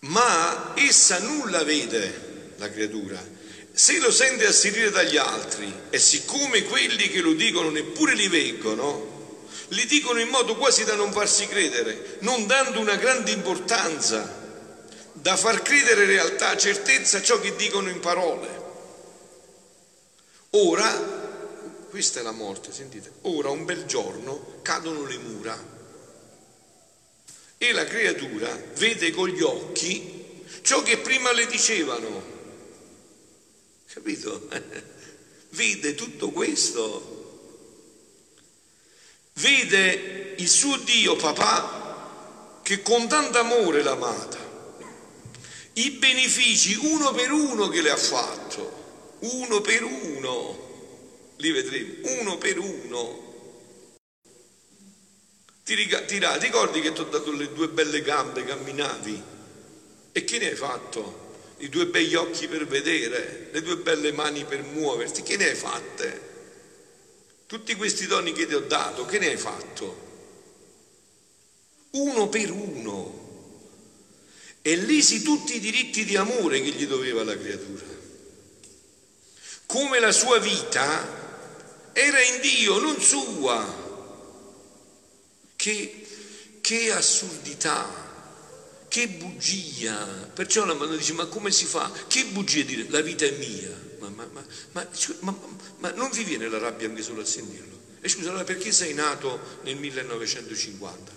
Ma 0.00 0.72
essa 0.76 1.18
nulla 1.18 1.62
vede, 1.62 2.52
la 2.56 2.70
creatura, 2.70 3.22
se 3.70 3.98
lo 3.98 4.10
sente 4.10 4.46
asserire 4.46 4.90
dagli 4.90 5.16
altri 5.16 5.72
e 5.90 5.98
siccome 5.98 6.64
quelli 6.64 7.10
che 7.10 7.20
lo 7.20 7.32
dicono 7.32 7.70
neppure 7.70 8.14
li 8.14 8.28
veggono, 8.28 9.46
li 9.68 9.84
dicono 9.86 10.20
in 10.20 10.28
modo 10.28 10.56
quasi 10.56 10.84
da 10.84 10.94
non 10.94 11.12
farsi 11.12 11.46
credere, 11.46 12.16
non 12.20 12.46
dando 12.46 12.80
una 12.80 12.96
grande 12.96 13.30
importanza, 13.30 14.36
da 15.12 15.36
far 15.36 15.62
credere 15.62 16.06
realtà, 16.06 16.56
certezza 16.56 17.20
ciò 17.20 17.38
che 17.40 17.54
dicono 17.56 17.90
in 17.90 18.00
parole. 18.00 18.67
Ora, 20.50 21.86
questa 21.90 22.20
è 22.20 22.22
la 22.22 22.32
morte, 22.32 22.72
sentite, 22.72 23.12
ora 23.22 23.50
un 23.50 23.64
bel 23.64 23.84
giorno 23.86 24.60
cadono 24.62 25.04
le 25.04 25.18
mura 25.18 25.76
e 27.58 27.72
la 27.72 27.84
creatura 27.84 28.54
vede 28.76 29.10
con 29.10 29.28
gli 29.28 29.42
occhi 29.42 30.44
ciò 30.62 30.82
che 30.82 30.98
prima 30.98 31.32
le 31.32 31.46
dicevano. 31.46 32.36
Capito? 33.92 34.48
Vede 35.50 35.94
tutto 35.94 36.30
questo 36.30 37.18
vede 39.38 40.34
il 40.38 40.48
suo 40.48 40.76
Dio 40.78 41.16
papà 41.16 42.60
che 42.62 42.82
con 42.82 43.08
tanto 43.08 43.38
amore 43.38 43.82
l'ha 43.82 43.92
amata, 43.92 44.38
i 45.74 45.90
benefici 45.92 46.76
uno 46.82 47.12
per 47.12 47.30
uno 47.32 47.68
che 47.68 47.80
le 47.80 47.90
ha 47.90 47.96
fatto, 47.96 48.77
uno 49.20 49.60
per 49.60 49.82
uno, 49.82 51.34
li 51.36 51.50
vedremo, 51.50 51.94
uno 52.20 52.38
per 52.38 52.58
uno. 52.58 53.26
Ti, 55.64 55.74
ricordi 55.74 56.80
che 56.80 56.92
ti 56.92 57.00
ho 57.00 57.04
dato 57.04 57.30
le 57.30 57.52
due 57.52 57.68
belle 57.68 58.00
gambe, 58.00 58.44
camminavi? 58.44 59.22
E 60.12 60.24
che 60.24 60.38
ne 60.38 60.48
hai 60.48 60.56
fatto? 60.56 61.26
I 61.58 61.68
due 61.68 61.86
begli 61.86 62.14
occhi 62.14 62.48
per 62.48 62.66
vedere, 62.66 63.48
le 63.52 63.60
due 63.60 63.76
belle 63.76 64.12
mani 64.12 64.44
per 64.44 64.62
muoverti, 64.62 65.22
che 65.22 65.36
ne 65.36 65.48
hai 65.48 65.54
fatte? 65.54 66.26
Tutti 67.46 67.74
questi 67.74 68.06
doni 68.06 68.32
che 68.32 68.46
ti 68.46 68.54
ho 68.54 68.60
dato, 68.60 69.04
che 69.04 69.18
ne 69.18 69.28
hai 69.28 69.36
fatto? 69.36 70.06
Uno 71.90 72.28
per 72.28 72.50
uno. 72.50 73.26
E 74.62 74.76
lesi 74.76 75.22
tutti 75.22 75.56
i 75.56 75.60
diritti 75.60 76.04
di 76.04 76.16
amore 76.16 76.62
che 76.62 76.70
gli 76.70 76.86
doveva 76.86 77.24
la 77.24 77.36
creatura. 77.36 78.07
Come 79.68 80.00
la 80.00 80.12
sua 80.12 80.38
vita 80.38 81.92
era 81.92 82.22
in 82.22 82.40
Dio, 82.40 82.78
non 82.78 82.98
sua. 83.02 83.86
Che, 85.54 86.06
che 86.62 86.90
assurdità, 86.90 87.86
che 88.88 89.08
bugia. 89.08 90.30
Perciò 90.32 90.64
la 90.64 90.72
mano 90.72 90.96
dice, 90.96 91.12
ma 91.12 91.26
come 91.26 91.50
si 91.50 91.66
fa? 91.66 91.92
Che 92.06 92.24
bugia 92.30 92.62
dire 92.62 92.86
la 92.88 93.02
vita 93.02 93.26
è 93.26 93.30
mia? 93.32 93.68
Ma, 93.98 94.08
ma, 94.08 94.42
ma, 94.72 95.38
ma 95.80 95.90
non 95.90 96.10
vi 96.12 96.24
viene 96.24 96.48
la 96.48 96.56
rabbia 96.56 96.88
anche 96.88 97.02
solo 97.02 97.20
a 97.20 97.26
sentirlo? 97.26 97.78
E 98.00 98.08
scusa, 98.08 98.30
allora 98.30 98.44
perché 98.44 98.72
sei 98.72 98.94
nato 98.94 99.58
nel 99.64 99.76
1950 99.76 101.12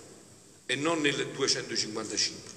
e 0.66 0.76
non 0.76 1.00
nel 1.00 1.26
255? 1.28 2.50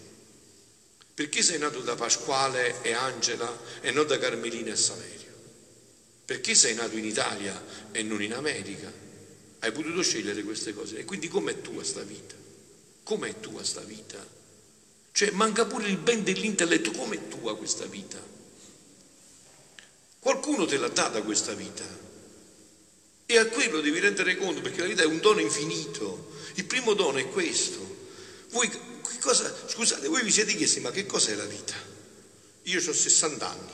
Perché 1.14 1.42
sei 1.42 1.58
nato 1.58 1.80
da 1.80 1.96
Pasquale 1.96 2.82
e 2.82 2.92
Angela 2.92 3.58
e 3.80 3.92
non 3.92 4.06
da 4.06 4.18
Carmelina 4.18 4.74
e 4.74 4.76
Saverio? 4.76 5.25
Perché 6.26 6.56
sei 6.56 6.74
nato 6.74 6.98
in 6.98 7.06
Italia 7.06 7.64
e 7.92 8.02
non 8.02 8.22
in 8.22 8.34
America? 8.34 8.92
Hai 9.60 9.72
potuto 9.72 10.02
scegliere 10.02 10.44
queste 10.44 10.74
cose. 10.74 10.98
E 10.98 11.06
quindi 11.06 11.28
com'è 11.28 11.62
tua 11.62 11.84
sta 11.84 12.02
vita? 12.02 12.36
Com'è 13.04 13.40
tua 13.40 13.64
sta 13.64 13.82
vita? 13.82 14.26
Cioè 15.12 15.32
manca 15.32 15.66
pure 15.66 15.88
il 15.88 15.98
ben 15.98 16.24
dell'intelletto, 16.24 16.92
com'è 16.92 17.28
tua 17.28 17.56
questa 17.56 17.86
vita? 17.86 18.20
Qualcuno 20.20 20.66
te 20.66 20.78
l'ha 20.78 20.90
data 20.90 21.22
questa 21.22 21.54
vita 21.54 21.86
e 23.28 23.38
a 23.38 23.46
quello 23.46 23.80
devi 23.80 24.00
rendere 24.00 24.36
conto 24.38 24.62
perché 24.62 24.82
la 24.82 24.88
vita 24.88 25.04
è 25.04 25.06
un 25.06 25.20
dono 25.20 25.40
infinito. 25.40 26.32
Il 26.56 26.66
primo 26.66 26.94
dono 26.94 27.18
è 27.18 27.30
questo. 27.30 27.80
Voi, 28.50 28.70
cosa, 29.20 29.54
scusate, 29.68 30.08
voi 30.08 30.24
vi 30.24 30.32
siete 30.32 30.56
chiesti 30.56 30.80
ma 30.80 30.92
che 30.92 31.06
cos'è 31.06 31.36
la 31.36 31.46
vita? 31.46 31.76
Io 32.64 32.80
ho 32.80 32.94
60 32.94 33.50
anni. 33.50 33.72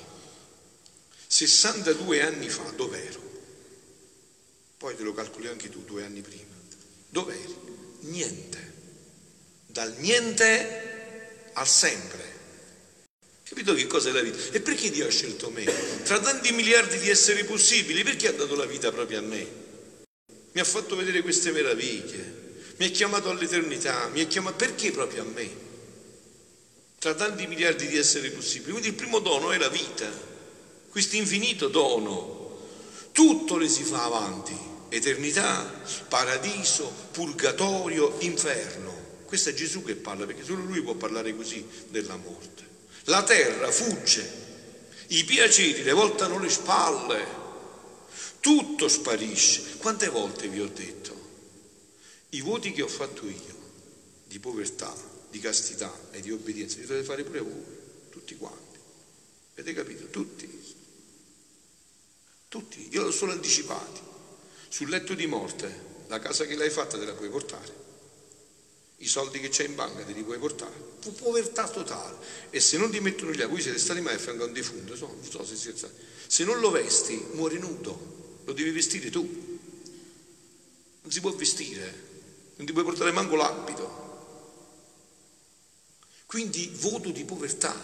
62 1.31 2.21
anni 2.23 2.49
fa 2.49 2.69
dov'ero? 2.75 3.21
Poi 4.75 4.97
te 4.97 5.01
lo 5.01 5.13
calcoli 5.13 5.47
anche 5.47 5.69
tu, 5.69 5.81
due 5.85 6.03
anni 6.03 6.19
prima. 6.19 6.53
Dov'eri? 7.07 7.55
Niente. 8.01 8.73
Dal 9.65 9.95
niente 9.99 11.51
al 11.53 11.65
sempre. 11.65 12.39
Capito 13.43 13.73
che 13.73 13.87
cosa 13.87 14.09
è 14.09 14.11
la 14.11 14.19
vita? 14.19 14.37
E 14.51 14.59
perché 14.59 14.89
Dio 14.89 15.07
ha 15.07 15.09
scelto 15.09 15.49
me? 15.51 15.63
Tra 16.03 16.19
tanti 16.19 16.51
miliardi 16.51 16.99
di 16.99 17.09
esseri 17.09 17.45
possibili, 17.45 18.03
perché 18.03 18.27
ha 18.27 18.33
dato 18.33 18.55
la 18.55 18.65
vita 18.65 18.91
proprio 18.91 19.19
a 19.19 19.21
me? 19.21 19.47
Mi 20.51 20.59
ha 20.59 20.65
fatto 20.65 20.97
vedere 20.97 21.21
queste 21.21 21.51
meraviglie, 21.51 22.73
mi 22.75 22.87
ha 22.87 22.89
chiamato 22.89 23.29
all'eternità, 23.29 24.09
mi 24.09 24.19
ha 24.19 24.27
chiamato 24.27 24.57
perché 24.57 24.91
proprio 24.91 25.21
a 25.21 25.25
me? 25.25 25.49
Tra 26.99 27.13
tanti 27.13 27.47
miliardi 27.47 27.87
di 27.87 27.95
esseri 27.97 28.31
possibili. 28.31 28.71
Quindi 28.71 28.89
il 28.89 28.95
primo 28.95 29.19
dono 29.19 29.53
è 29.53 29.57
la 29.57 29.69
vita, 29.69 30.29
questo 30.91 31.15
infinito 31.15 31.69
dono. 31.69 32.59
Tutto 33.13 33.55
le 33.55 33.69
si 33.69 33.83
fa 33.83 34.03
avanti, 34.03 34.55
eternità, 34.89 35.63
paradiso, 36.09 36.91
purgatorio, 37.11 38.17
inferno. 38.19 38.93
Questo 39.25 39.49
è 39.49 39.53
Gesù 39.53 39.83
che 39.83 39.95
parla, 39.95 40.25
perché 40.25 40.43
solo 40.43 40.63
lui 40.65 40.81
può 40.81 40.93
parlare 40.95 41.33
così 41.33 41.65
della 41.87 42.17
morte. 42.17 42.67
La 43.05 43.23
terra 43.23 43.71
fugge, 43.71 44.29
i 45.07 45.23
piaceri 45.23 45.81
le 45.81 45.93
voltano 45.93 46.37
le 46.39 46.49
spalle, 46.49 47.25
tutto 48.41 48.89
sparisce. 48.89 49.77
Quante 49.77 50.09
volte 50.09 50.49
vi 50.49 50.59
ho 50.59 50.67
detto? 50.67 51.19
I 52.31 52.41
voti 52.41 52.73
che 52.73 52.81
ho 52.81 52.87
fatto 52.89 53.25
io 53.25 53.59
di 54.27 54.39
povertà, 54.39 54.93
di 55.29 55.39
castità 55.39 55.93
e 56.11 56.19
di 56.19 56.31
obbedienza 56.31 56.79
li 56.79 56.85
dovete 56.85 57.05
fare 57.05 57.23
pure 57.23 57.39
voi, 57.39 57.65
tutti 58.09 58.35
quanti. 58.35 58.77
Avete 59.53 59.73
capito? 59.73 60.07
Tutti. 60.07 60.79
Tutti. 62.51 62.89
Io 62.91 63.03
l'ho 63.03 63.11
solo 63.11 63.31
anticipati. 63.31 64.01
Sul 64.67 64.89
letto 64.89 65.13
di 65.13 65.25
morte, 65.25 66.03
la 66.07 66.19
casa 66.19 66.43
che 66.43 66.57
l'hai 66.57 66.69
fatta 66.69 66.99
te 66.99 67.05
la 67.05 67.13
puoi 67.13 67.29
portare 67.29 67.81
i 69.01 69.07
soldi 69.07 69.39
che 69.39 69.49
c'è 69.49 69.65
in 69.65 69.75
banca 69.75 70.03
te 70.03 70.13
li 70.13 70.23
puoi 70.23 70.37
portare, 70.37 70.73
fu 70.99 71.13
povertà 71.13 71.67
totale. 71.67 72.17
E 72.51 72.59
se 72.59 72.77
non 72.77 72.91
ti 72.91 72.99
mettono 72.99 73.31
lì, 73.31 73.43
voi 73.45 73.61
siete 73.61 73.79
stati 73.79 73.99
mai 73.99 74.15
a 74.15 74.19
fianco 74.19 74.43
a 74.43 74.45
un 74.45 74.53
defunto, 74.53 74.95
so, 74.95 75.07
non 75.07 75.29
so 75.29 75.43
se 75.43 75.55
stati. 75.55 75.93
Se 76.27 76.43
non 76.43 76.59
lo 76.59 76.69
vesti, 76.69 77.25
muori 77.33 77.57
nudo, 77.57 78.41
lo 78.45 78.53
devi 78.53 78.69
vestire 78.69 79.09
tu. 79.09 79.21
Non 81.01 81.11
si 81.11 81.19
può 81.19 81.31
vestire, 81.31 81.83
non 82.57 82.65
ti 82.67 82.73
puoi 82.73 82.85
portare 82.85 83.11
manco 83.11 83.35
l'abito. 83.35 84.09
Quindi 86.27 86.71
voto 86.75 87.09
di 87.09 87.23
povertà, 87.23 87.75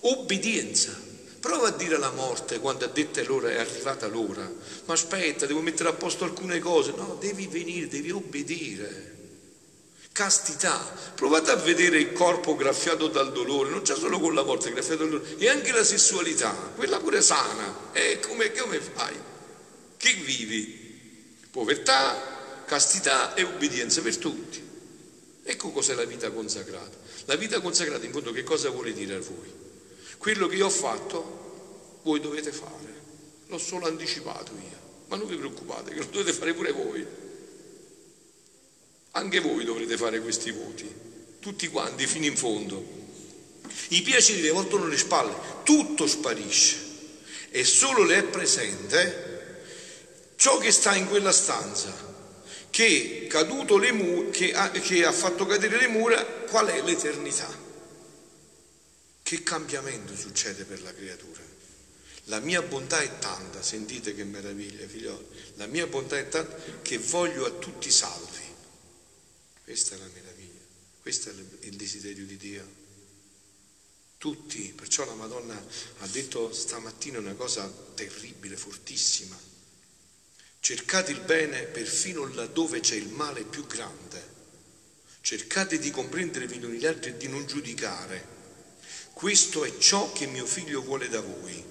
obbedienza. 0.00 1.10
Prova 1.42 1.66
a 1.66 1.72
dire 1.72 1.96
alla 1.96 2.12
morte 2.12 2.60
quando 2.60 2.84
ha 2.84 2.88
detto 2.88 3.20
l'ora 3.24 3.50
è 3.50 3.58
arrivata 3.58 4.06
l'ora, 4.06 4.48
ma 4.84 4.94
aspetta, 4.94 5.44
devo 5.44 5.60
mettere 5.60 5.88
a 5.88 5.92
posto 5.92 6.22
alcune 6.22 6.60
cose. 6.60 6.92
No, 6.92 7.16
devi 7.18 7.48
venire, 7.48 7.88
devi 7.88 8.12
obbedire 8.12 9.10
castità. 10.12 10.78
Provate 11.16 11.50
a 11.50 11.56
vedere 11.56 11.98
il 11.98 12.12
corpo 12.12 12.54
graffiato 12.54 13.08
dal 13.08 13.32
dolore, 13.32 13.70
non 13.70 13.82
c'è 13.82 13.96
solo 13.96 14.20
con 14.20 14.34
la 14.34 14.44
morte 14.44 14.70
graffiato 14.70 15.04
dal 15.04 15.20
dolore, 15.20 15.36
e 15.36 15.48
anche 15.48 15.72
la 15.72 15.82
sessualità, 15.82 16.52
quella 16.76 17.00
pure 17.00 17.20
sana. 17.20 17.90
E 17.90 18.20
come, 18.20 18.52
come 18.52 18.80
fai? 18.80 19.16
Che 19.96 20.12
vivi? 20.24 21.40
Povertà, 21.50 22.62
castità 22.66 23.34
e 23.34 23.42
obbedienza 23.42 24.00
per 24.00 24.16
tutti. 24.16 24.70
Ecco 25.42 25.70
cos'è 25.72 25.94
la 25.94 26.04
vita 26.04 26.30
consacrata. 26.30 26.96
La 27.24 27.34
vita 27.34 27.60
consacrata 27.60 28.04
in 28.04 28.12
fondo 28.12 28.30
che 28.30 28.44
cosa 28.44 28.70
vuole 28.70 28.92
dire 28.92 29.16
a 29.16 29.20
voi? 29.20 29.70
Quello 30.22 30.46
che 30.46 30.54
io 30.54 30.66
ho 30.66 30.70
fatto, 30.70 31.98
voi 32.04 32.20
dovete 32.20 32.52
fare. 32.52 33.00
L'ho 33.48 33.58
solo 33.58 33.88
anticipato 33.88 34.52
io, 34.52 34.78
ma 35.08 35.16
non 35.16 35.26
vi 35.26 35.34
preoccupate 35.34 35.90
che 35.90 35.98
lo 35.98 36.04
dovete 36.04 36.32
fare 36.32 36.54
pure 36.54 36.70
voi. 36.70 37.04
Anche 39.10 39.40
voi 39.40 39.64
dovrete 39.64 39.96
fare 39.96 40.20
questi 40.20 40.52
voti, 40.52 40.88
tutti 41.40 41.66
quanti 41.66 42.06
fino 42.06 42.26
in 42.26 42.36
fondo. 42.36 42.86
I 43.88 44.02
piaceri 44.02 44.42
le 44.42 44.52
voltano 44.52 44.86
le 44.86 44.96
spalle, 44.96 45.34
tutto 45.64 46.06
sparisce 46.06 46.76
e 47.50 47.64
solo 47.64 48.04
le 48.04 48.18
è 48.18 48.22
presente 48.22 49.64
ciò 50.36 50.56
che 50.58 50.70
sta 50.70 50.94
in 50.94 51.08
quella 51.08 51.32
stanza, 51.32 51.92
che, 52.70 53.26
caduto 53.28 53.76
le 53.76 53.90
mura, 53.90 54.30
che, 54.30 54.52
ha, 54.52 54.70
che 54.70 55.04
ha 55.04 55.10
fatto 55.10 55.46
cadere 55.46 55.78
le 55.78 55.88
mura, 55.88 56.24
qual 56.24 56.68
è 56.68 56.80
l'eternità? 56.80 57.61
Che 59.22 59.42
cambiamento 59.42 60.14
succede 60.16 60.64
per 60.64 60.82
la 60.82 60.92
creatura? 60.92 61.40
La 62.26 62.38
mia 62.38 62.62
bontà 62.62 63.00
è 63.00 63.18
tanta, 63.18 63.62
sentite 63.62 64.14
che 64.14 64.24
meraviglia, 64.24 64.86
figlioli, 64.86 65.26
la 65.54 65.66
mia 65.66 65.86
bontà 65.86 66.18
è 66.18 66.28
tanta 66.28 66.56
che 66.82 66.98
voglio 66.98 67.46
a 67.46 67.50
tutti 67.50 67.90
salvi. 67.90 68.44
Questa 69.64 69.94
è 69.94 69.98
la 69.98 70.08
meraviglia, 70.12 70.60
questo 71.00 71.30
è 71.30 71.34
il 71.60 71.76
desiderio 71.76 72.24
di 72.24 72.36
Dio. 72.36 72.80
Tutti, 74.18 74.72
perciò 74.76 75.04
la 75.04 75.14
Madonna 75.14 75.60
ha 75.98 76.06
detto 76.06 76.52
stamattina 76.52 77.18
una 77.18 77.34
cosa 77.34 77.68
terribile, 77.94 78.56
fortissima. 78.56 79.36
Cercate 80.60 81.10
il 81.10 81.20
bene 81.22 81.64
perfino 81.64 82.32
laddove 82.32 82.78
c'è 82.78 82.94
il 82.94 83.08
male 83.08 83.42
più 83.42 83.66
grande. 83.66 84.30
Cercate 85.22 85.80
di 85.80 85.90
comprendere 85.90 86.46
gli 86.46 86.86
altri 86.86 87.10
e 87.10 87.16
di 87.16 87.26
non 87.26 87.44
giudicare. 87.46 88.31
Questo 89.12 89.64
è 89.64 89.78
ciò 89.78 90.12
che 90.12 90.26
mio 90.26 90.46
figlio 90.46 90.82
vuole 90.82 91.08
da 91.08 91.20
voi. 91.20 91.64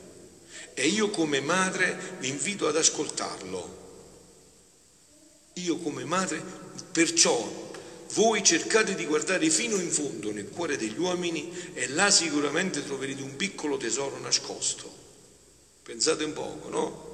E 0.74 0.88
io 0.88 1.10
come 1.10 1.42
madre 1.42 2.18
vi 2.20 2.30
invito 2.30 2.68
ad 2.68 2.78
ascoltarlo. 2.78 3.80
Io 5.56 5.78
come 5.78 6.06
madre, 6.06 6.42
perciò 6.92 7.70
voi 8.14 8.44
cercate 8.44 8.96
di 8.96 9.06
guardare 9.06 9.50
fino 9.50 9.78
in 9.78 9.90
fondo 9.90 10.32
nel 10.32 10.50
cuore 10.50 10.78
degli 10.78 10.98
uomini 10.98 11.72
e 11.74 11.88
là 11.90 12.10
sicuramente 12.10 12.84
troverete 12.84 13.22
un 13.22 13.36
piccolo 13.36 13.78
tesoro 13.78 14.18
nascosto. 14.20 15.00
Pensate 15.84 16.24
un 16.24 16.34
poco, 16.34 16.70
no? 16.70 17.10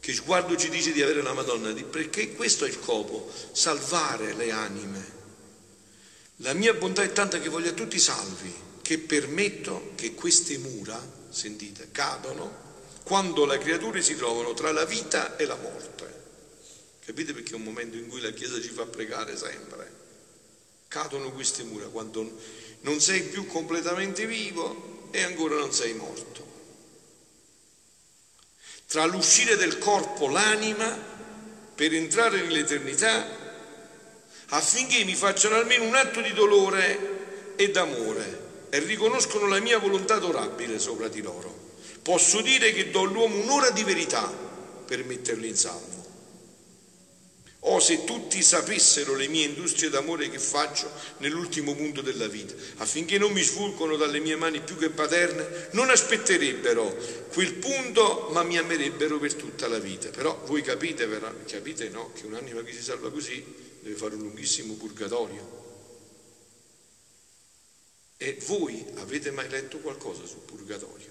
Che 0.00 0.12
sguardo 0.14 0.56
ci 0.56 0.68
dice 0.68 0.92
di 0.92 1.02
avere 1.02 1.22
la 1.22 1.32
Madonna, 1.32 1.72
perché 1.84 2.32
questo 2.32 2.64
è 2.64 2.68
il 2.68 2.80
copo, 2.80 3.30
salvare 3.52 4.34
le 4.34 4.50
anime. 4.50 5.16
La 6.36 6.52
mia 6.52 6.72
bontà 6.74 7.02
è 7.02 7.12
tanta 7.12 7.40
che 7.40 7.48
voglio 7.48 7.70
a 7.70 7.74
tutti 7.74 7.98
salvi, 7.98 8.54
che 8.88 8.96
permetto 8.96 9.92
che 9.96 10.14
queste 10.14 10.56
mura, 10.56 10.98
sentite, 11.28 11.88
cadono 11.92 13.00
quando 13.02 13.44
le 13.44 13.58
creature 13.58 14.00
si 14.00 14.16
trovano 14.16 14.54
tra 14.54 14.72
la 14.72 14.86
vita 14.86 15.36
e 15.36 15.44
la 15.44 15.56
morte. 15.56 16.20
Capite 17.04 17.34
perché 17.34 17.52
è 17.52 17.56
un 17.56 17.64
momento 17.64 17.98
in 17.98 18.08
cui 18.08 18.22
la 18.22 18.30
Chiesa 18.30 18.58
ci 18.58 18.70
fa 18.70 18.86
pregare 18.86 19.36
sempre? 19.36 19.92
Cadono 20.88 21.32
queste 21.32 21.64
mura 21.64 21.88
quando 21.88 22.40
non 22.80 22.98
sei 22.98 23.24
più 23.24 23.46
completamente 23.46 24.24
vivo 24.24 25.10
e 25.10 25.22
ancora 25.22 25.56
non 25.56 25.74
sei 25.74 25.92
morto. 25.92 26.46
Tra 28.86 29.04
l'uscire 29.04 29.56
del 29.56 29.76
corpo, 29.76 30.28
l'anima, 30.28 30.88
per 31.74 31.92
entrare 31.92 32.40
nell'eternità, 32.40 33.26
affinché 34.46 35.04
mi 35.04 35.14
facciano 35.14 35.56
almeno 35.56 35.84
un 35.84 35.94
atto 35.94 36.22
di 36.22 36.32
dolore 36.32 37.54
e 37.56 37.70
d'amore 37.70 38.46
e 38.70 38.78
riconoscono 38.80 39.46
la 39.46 39.60
mia 39.60 39.78
volontà 39.78 40.14
adorabile 40.14 40.78
sopra 40.78 41.08
di 41.08 41.22
loro. 41.22 41.66
Posso 42.02 42.40
dire 42.40 42.72
che 42.72 42.90
do 42.90 43.02
all'uomo 43.02 43.42
un'ora 43.42 43.70
di 43.70 43.84
verità 43.84 44.32
per 44.86 45.04
metterli 45.04 45.48
in 45.48 45.56
salvo. 45.56 45.98
Oh, 47.62 47.80
se 47.80 48.04
tutti 48.04 48.40
sapessero 48.40 49.14
le 49.14 49.26
mie 49.26 49.44
industrie 49.44 49.90
d'amore 49.90 50.30
che 50.30 50.38
faccio 50.38 50.90
nell'ultimo 51.18 51.74
punto 51.74 52.00
della 52.00 52.28
vita, 52.28 52.54
affinché 52.76 53.18
non 53.18 53.32
mi 53.32 53.42
sfuggono 53.42 53.96
dalle 53.96 54.20
mie 54.20 54.36
mani 54.36 54.60
più 54.60 54.76
che 54.76 54.90
paterne, 54.90 55.68
non 55.72 55.90
aspetterebbero 55.90 56.96
quel 57.32 57.54
punto, 57.54 58.28
ma 58.30 58.44
mi 58.44 58.56
amerebbero 58.56 59.18
per 59.18 59.34
tutta 59.34 59.66
la 59.66 59.78
vita. 59.78 60.08
Però 60.10 60.40
voi 60.46 60.62
capite, 60.62 61.08
capite 61.46 61.88
no, 61.88 62.12
che 62.14 62.26
un'anima 62.26 62.62
che 62.62 62.72
si 62.72 62.82
salva 62.82 63.10
così 63.10 63.44
deve 63.80 63.96
fare 63.96 64.14
un 64.14 64.22
lunghissimo 64.22 64.74
purgatorio. 64.74 65.67
E 68.20 68.36
voi 68.46 68.84
avete 68.96 69.30
mai 69.30 69.48
letto 69.48 69.78
qualcosa 69.78 70.26
sul 70.26 70.40
purgatorio? 70.40 71.06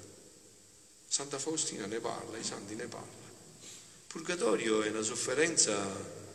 Santa 1.08 1.40
Faustina 1.40 1.86
ne 1.86 2.02
parla, 2.02 2.38
i 2.38 2.44
santi 2.44 2.76
ne 2.76 2.86
parlano. 2.88 3.26
Purgatorio 4.08 4.82
è 4.82 4.90
una 4.90 5.02
sofferenza 5.02 6.26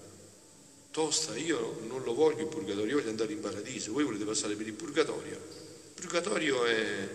tosta, 0.90 1.36
io 1.36 1.78
non 1.86 2.02
lo 2.02 2.14
voglio 2.14 2.40
il 2.40 2.46
purgatorio, 2.46 2.86
io 2.86 2.96
voglio 2.96 3.10
andare 3.10 3.32
in 3.32 3.40
paradiso, 3.40 3.92
voi 3.92 4.04
volete 4.04 4.24
passare 4.24 4.54
per 4.54 4.66
il 4.66 4.72
purgatorio. 4.72 5.34
Il 5.34 5.92
purgatorio 5.94 6.64
è, 6.64 7.08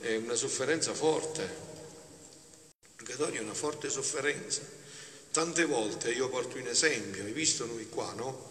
è 0.00 0.16
una 0.16 0.34
sofferenza 0.34 0.94
forte, 0.94 1.42
il 1.42 2.94
purgatorio 2.96 3.40
è 3.40 3.42
una 3.42 3.54
forte 3.54 3.90
sofferenza. 3.90 4.62
Tante 5.30 5.66
volte 5.66 6.12
io 6.12 6.30
porto 6.30 6.56
un 6.56 6.66
esempio, 6.66 7.24
hai 7.24 7.32
visto 7.32 7.66
noi 7.66 7.88
qua, 7.90 8.12
no? 8.14 8.50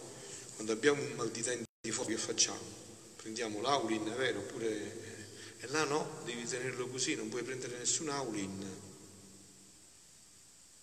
Quando 0.54 0.72
abbiamo 0.72 1.02
un 1.02 1.12
mal 1.16 1.30
di 1.32 1.42
denti 1.42 1.90
fuori 1.90 2.14
che 2.14 2.20
facciamo? 2.20 2.91
Prendiamo 3.22 3.60
l'aulin, 3.60 4.04
è 4.08 4.16
vero? 4.16 4.40
Oppure... 4.40 5.10
E 5.60 5.68
là 5.68 5.84
no, 5.84 6.20
devi 6.24 6.44
tenerlo 6.44 6.88
così, 6.88 7.14
non 7.14 7.28
puoi 7.28 7.44
prendere 7.44 7.78
nessun 7.78 8.08
aulin. 8.08 8.80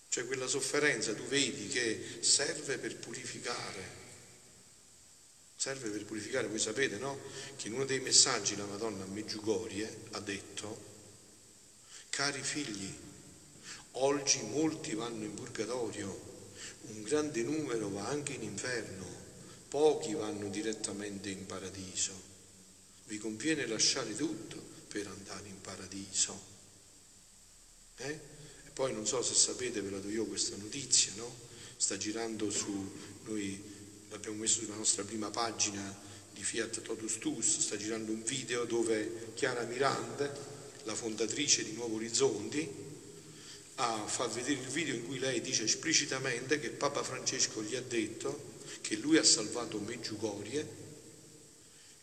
Cioè 0.08 0.24
quella 0.24 0.46
sofferenza 0.46 1.14
tu 1.14 1.22
vedi 1.24 1.68
che 1.68 2.18
serve 2.20 2.78
per 2.78 2.96
purificare. 2.96 3.98
Serve 5.54 5.90
per 5.90 6.06
purificare, 6.06 6.46
voi 6.46 6.58
sapete, 6.58 6.96
no? 6.96 7.20
Che 7.56 7.68
in 7.68 7.74
uno 7.74 7.84
dei 7.84 8.00
messaggi 8.00 8.56
la 8.56 8.64
Madonna 8.64 9.04
a 9.04 9.08
Meggiugorie 9.08 10.04
ha 10.12 10.20
detto, 10.20 10.82
cari 12.08 12.42
figli, 12.42 12.90
oggi 13.92 14.40
molti 14.44 14.94
vanno 14.94 15.24
in 15.24 15.34
purgatorio, 15.34 16.28
un 16.86 17.02
grande 17.02 17.42
numero 17.42 17.90
va 17.90 18.08
anche 18.08 18.32
in 18.32 18.42
inferno, 18.42 19.04
pochi 19.68 20.14
vanno 20.14 20.48
direttamente 20.48 21.28
in 21.28 21.44
paradiso. 21.44 22.29
Vi 23.10 23.18
conviene 23.18 23.66
lasciare 23.66 24.14
tutto 24.14 24.56
per 24.86 25.08
andare 25.08 25.48
in 25.48 25.60
paradiso. 25.60 26.40
Eh? 27.96 28.20
Poi 28.72 28.92
non 28.92 29.04
so 29.04 29.20
se 29.20 29.34
sapete, 29.34 29.80
ve 29.80 29.90
la 29.90 29.98
do 29.98 30.08
io 30.08 30.26
questa 30.26 30.54
notizia, 30.56 31.10
no? 31.16 31.28
Sta 31.76 31.96
girando 31.96 32.52
su, 32.52 32.70
noi 33.24 33.60
l'abbiamo 34.10 34.36
messo 34.36 34.60
sulla 34.60 34.76
nostra 34.76 35.02
prima 35.02 35.28
pagina 35.28 35.82
di 36.32 36.44
Fiat 36.44 36.82
Totus 36.82 37.18
Tus, 37.18 37.58
sta 37.58 37.76
girando 37.76 38.12
un 38.12 38.22
video 38.22 38.64
dove 38.64 39.32
Chiara 39.34 39.64
Miranda, 39.64 40.32
la 40.84 40.94
fondatrice 40.94 41.64
di 41.64 41.72
Nuovo 41.72 41.96
Orizzonti, 41.96 42.68
a 43.74 44.06
fa 44.06 44.28
vedere 44.28 44.60
il 44.60 44.68
video 44.68 44.94
in 44.94 45.04
cui 45.04 45.18
lei 45.18 45.40
dice 45.40 45.64
esplicitamente 45.64 46.60
che 46.60 46.70
Papa 46.70 47.02
Francesco 47.02 47.60
gli 47.60 47.74
ha 47.74 47.82
detto 47.82 48.58
che 48.82 48.94
lui 48.94 49.16
ha 49.16 49.24
salvato 49.24 49.80
Meggiugorie 49.80 50.79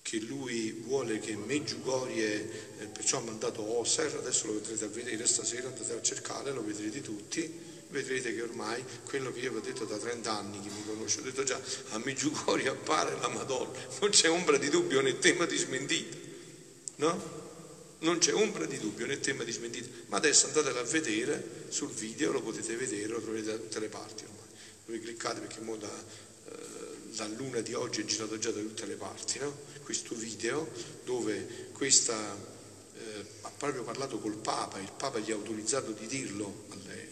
che 0.08 0.22
lui 0.22 0.72
vuole 0.86 1.20
che 1.20 1.36
Meggiugorie, 1.36 2.50
eh, 2.80 2.86
perciò 2.86 3.18
ha 3.18 3.24
mandato 3.24 3.62
Oser, 3.78 4.16
adesso 4.16 4.48
lo 4.48 4.54
vedrete 4.54 4.86
a 4.86 4.88
vedere 4.88 5.28
stasera, 5.28 5.68
andate 5.68 5.92
a 5.92 6.02
cercare, 6.02 6.54
lo 6.54 6.64
vedrete 6.64 7.02
tutti, 7.02 7.52
vedrete 7.90 8.34
che 8.34 8.42
ormai 8.42 8.82
quello 9.04 9.34
che 9.34 9.40
io 9.40 9.52
vi 9.52 9.58
ho 9.58 9.60
detto 9.60 9.84
da 9.84 9.98
30 9.98 10.32
anni, 10.32 10.62
che 10.62 10.70
mi 10.70 10.82
conosce, 10.86 11.20
ho 11.20 11.24
detto 11.24 11.44
già, 11.44 11.60
a 11.90 11.98
Meggiugorie 11.98 12.70
appare 12.70 13.18
la 13.20 13.28
Madonna, 13.28 13.78
non 14.00 14.10
c'è 14.12 14.30
ombra 14.30 14.58
di 14.58 14.70
dubbio 14.70 15.02
né 15.02 15.20
tema 15.20 15.46
di 15.46 15.58
smentita, 15.58 16.16
no? 16.96 17.36
Non 18.00 18.20
c'è 18.20 18.34
ombra 18.34 18.66
di 18.66 18.80
dubbio 18.80 19.08
né 19.08 19.20
tema 19.20 19.44
di 19.44 19.52
smentita, 19.52 19.90
ma 20.06 20.16
adesso 20.16 20.46
andatelo 20.46 20.80
a 20.80 20.84
vedere 20.84 21.66
sul 21.68 21.90
video, 21.90 22.32
lo 22.32 22.42
potete 22.42 22.78
vedere, 22.78 23.08
lo 23.08 23.20
troverete 23.20 23.52
da 23.52 23.58
tutte 23.58 23.80
le 23.82 23.90
parti 23.90 24.24
ormai. 24.24 24.46
Voi 24.86 25.02
cliccate 25.02 25.42
perché 25.42 25.60
mo 25.60 25.76
da, 25.76 25.92
la 27.16 27.28
luna 27.28 27.62
di 27.62 27.74
oggi 27.74 28.02
è 28.02 28.06
girato 28.06 28.38
già 28.38 28.52
da 28.52 28.60
tutte 28.60 28.86
le 28.86 28.96
parti, 28.96 29.40
no? 29.40 29.56
questo 29.84 30.16
video 30.16 30.70
dove 31.06 31.70
questa 31.72 32.16
eh, 32.96 33.26
ha 33.42 33.52
proprio 33.52 33.84
parlato 33.84 34.20
col 34.20 34.36
Papa, 34.36 34.80
il 34.80 34.92
Papa 34.96 35.20
gli 35.20 35.32
ha 35.32 35.36
autorizzato 35.36 35.92
di 35.92 36.08
dirlo 36.08 36.66
a 36.70 36.76
lei, 36.88 37.08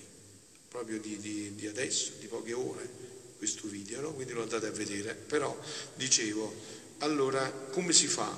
proprio 0.68 1.00
di, 1.00 1.18
di, 1.20 1.56
di 1.56 1.68
adesso, 1.68 2.14
di 2.20 2.28
poche 2.28 2.54
ore, 2.54 2.90
questo 3.38 3.68
video, 3.68 4.02
no? 4.02 4.14
quindi 4.14 4.34
lo 4.34 4.42
andate 4.42 4.68
a 4.68 4.72
vedere, 4.72 5.14
però 5.14 5.58
dicevo, 5.96 6.54
allora 7.00 7.50
come 7.50 7.94
si 7.94 8.08
fa 8.08 8.38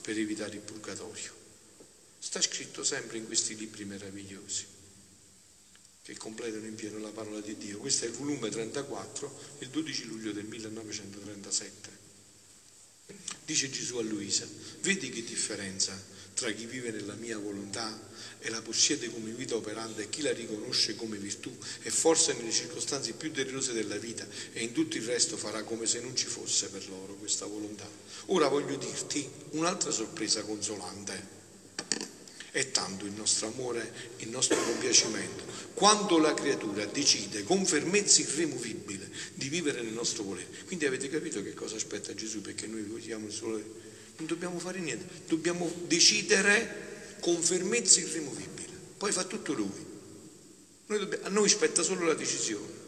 per 0.00 0.18
evitare 0.18 0.54
il 0.54 0.60
purgatorio? 0.60 1.40
Sta 2.18 2.40
scritto 2.40 2.84
sempre 2.84 3.18
in 3.18 3.26
questi 3.26 3.56
libri 3.56 3.84
meravigliosi 3.84 4.71
che 6.02 6.16
completano 6.16 6.66
in 6.66 6.74
pieno 6.74 6.98
la 6.98 7.10
parola 7.10 7.40
di 7.40 7.56
Dio. 7.56 7.78
Questo 7.78 8.04
è 8.04 8.08
il 8.08 8.14
volume 8.14 8.50
34, 8.50 9.38
il 9.60 9.68
12 9.68 10.04
luglio 10.06 10.32
del 10.32 10.44
1937. 10.44 12.00
Dice 13.44 13.70
Gesù 13.70 13.96
a 13.98 14.02
Luisa, 14.02 14.46
vedi 14.80 15.10
che 15.10 15.22
differenza 15.22 16.10
tra 16.34 16.50
chi 16.50 16.66
vive 16.66 16.90
nella 16.90 17.14
mia 17.14 17.38
volontà 17.38 18.10
e 18.40 18.48
la 18.50 18.62
possiede 18.62 19.10
come 19.10 19.30
vita 19.30 19.54
operante 19.54 20.02
e 20.02 20.08
chi 20.08 20.22
la 20.22 20.32
riconosce 20.32 20.96
come 20.96 21.16
virtù 21.18 21.56
e 21.82 21.90
forse 21.90 22.32
nelle 22.32 22.50
circostanze 22.50 23.12
più 23.12 23.30
delirose 23.30 23.72
della 23.72 23.96
vita 23.96 24.26
e 24.52 24.62
in 24.62 24.72
tutto 24.72 24.96
il 24.96 25.04
resto 25.04 25.36
farà 25.36 25.62
come 25.62 25.86
se 25.86 26.00
non 26.00 26.16
ci 26.16 26.26
fosse 26.26 26.68
per 26.68 26.88
loro 26.88 27.14
questa 27.14 27.46
volontà. 27.46 27.88
Ora 28.26 28.48
voglio 28.48 28.76
dirti 28.76 29.28
un'altra 29.50 29.90
sorpresa 29.90 30.42
consolante. 30.42 31.41
È 32.52 32.70
tanto 32.70 33.06
il 33.06 33.12
nostro 33.12 33.46
amore, 33.46 33.90
il 34.18 34.28
nostro 34.28 34.62
compiacimento, 34.62 35.42
quando 35.72 36.18
la 36.18 36.34
creatura 36.34 36.84
decide 36.84 37.44
con 37.44 37.64
fermezza 37.64 38.20
irremovibile 38.20 39.10
di 39.32 39.48
vivere 39.48 39.80
nel 39.80 39.94
nostro 39.94 40.22
volere. 40.22 40.48
Quindi 40.66 40.84
avete 40.84 41.08
capito 41.08 41.42
che 41.42 41.54
cosa 41.54 41.76
aspetta 41.76 42.14
Gesù 42.14 42.42
perché 42.42 42.66
noi 42.66 42.82
vogliamo 42.82 43.30
solo... 43.30 43.56
Non 44.18 44.26
dobbiamo 44.26 44.58
fare 44.58 44.80
niente, 44.80 45.06
dobbiamo 45.26 45.72
decidere 45.86 47.16
con 47.20 47.40
fermezza 47.40 48.00
irremovibile. 48.00 48.76
Poi 48.98 49.12
fa 49.12 49.24
tutto 49.24 49.54
Lui. 49.54 49.86
Noi 50.88 50.98
dobbiamo... 50.98 51.24
a 51.24 51.30
noi 51.30 51.48
spetta 51.48 51.82
solo 51.82 52.04
la 52.04 52.12
decisione. 52.12 52.80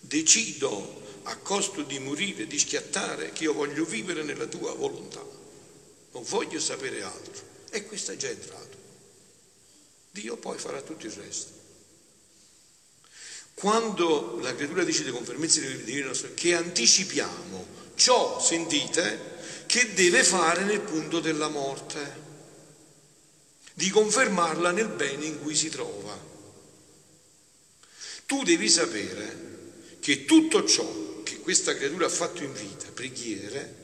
Decido 0.00 1.00
a 1.22 1.36
costo 1.36 1.80
di 1.80 1.98
morire, 1.98 2.46
di 2.46 2.58
schiattare, 2.58 3.32
che 3.32 3.44
io 3.44 3.54
voglio 3.54 3.86
vivere 3.86 4.22
nella 4.22 4.46
tua 4.46 4.74
volontà. 4.74 5.24
Non 6.12 6.24
voglio 6.24 6.60
sapere 6.60 7.02
altro. 7.02 7.42
E 7.70 7.86
questo 7.86 8.12
è 8.12 8.16
già 8.16 8.28
entrato. 8.28 8.71
Dio 10.12 10.36
poi 10.36 10.58
farà 10.58 10.80
tutto 10.82 11.06
il 11.06 11.12
resto. 11.12 11.60
Quando 13.54 14.38
la 14.40 14.54
creatura 14.54 14.84
decide 14.84 15.10
con 15.10 15.24
fermezza 15.24 15.60
di 15.60 15.84
dire 15.84 16.10
che 16.34 16.54
anticipiamo 16.54 17.66
ciò, 17.94 18.40
sentite, 18.40 19.30
che 19.66 19.94
deve 19.94 20.22
fare 20.22 20.64
nel 20.64 20.80
punto 20.80 21.20
della 21.20 21.48
morte, 21.48 22.20
di 23.72 23.88
confermarla 23.88 24.70
nel 24.70 24.88
bene 24.88 25.24
in 25.24 25.40
cui 25.40 25.54
si 25.54 25.70
trova. 25.70 26.18
Tu 28.26 28.42
devi 28.42 28.68
sapere 28.68 29.50
che 30.00 30.26
tutto 30.26 30.66
ciò 30.66 31.22
che 31.22 31.38
questa 31.38 31.74
creatura 31.74 32.06
ha 32.06 32.10
fatto 32.10 32.42
in 32.42 32.52
vita, 32.52 32.90
preghiere, 32.92 33.80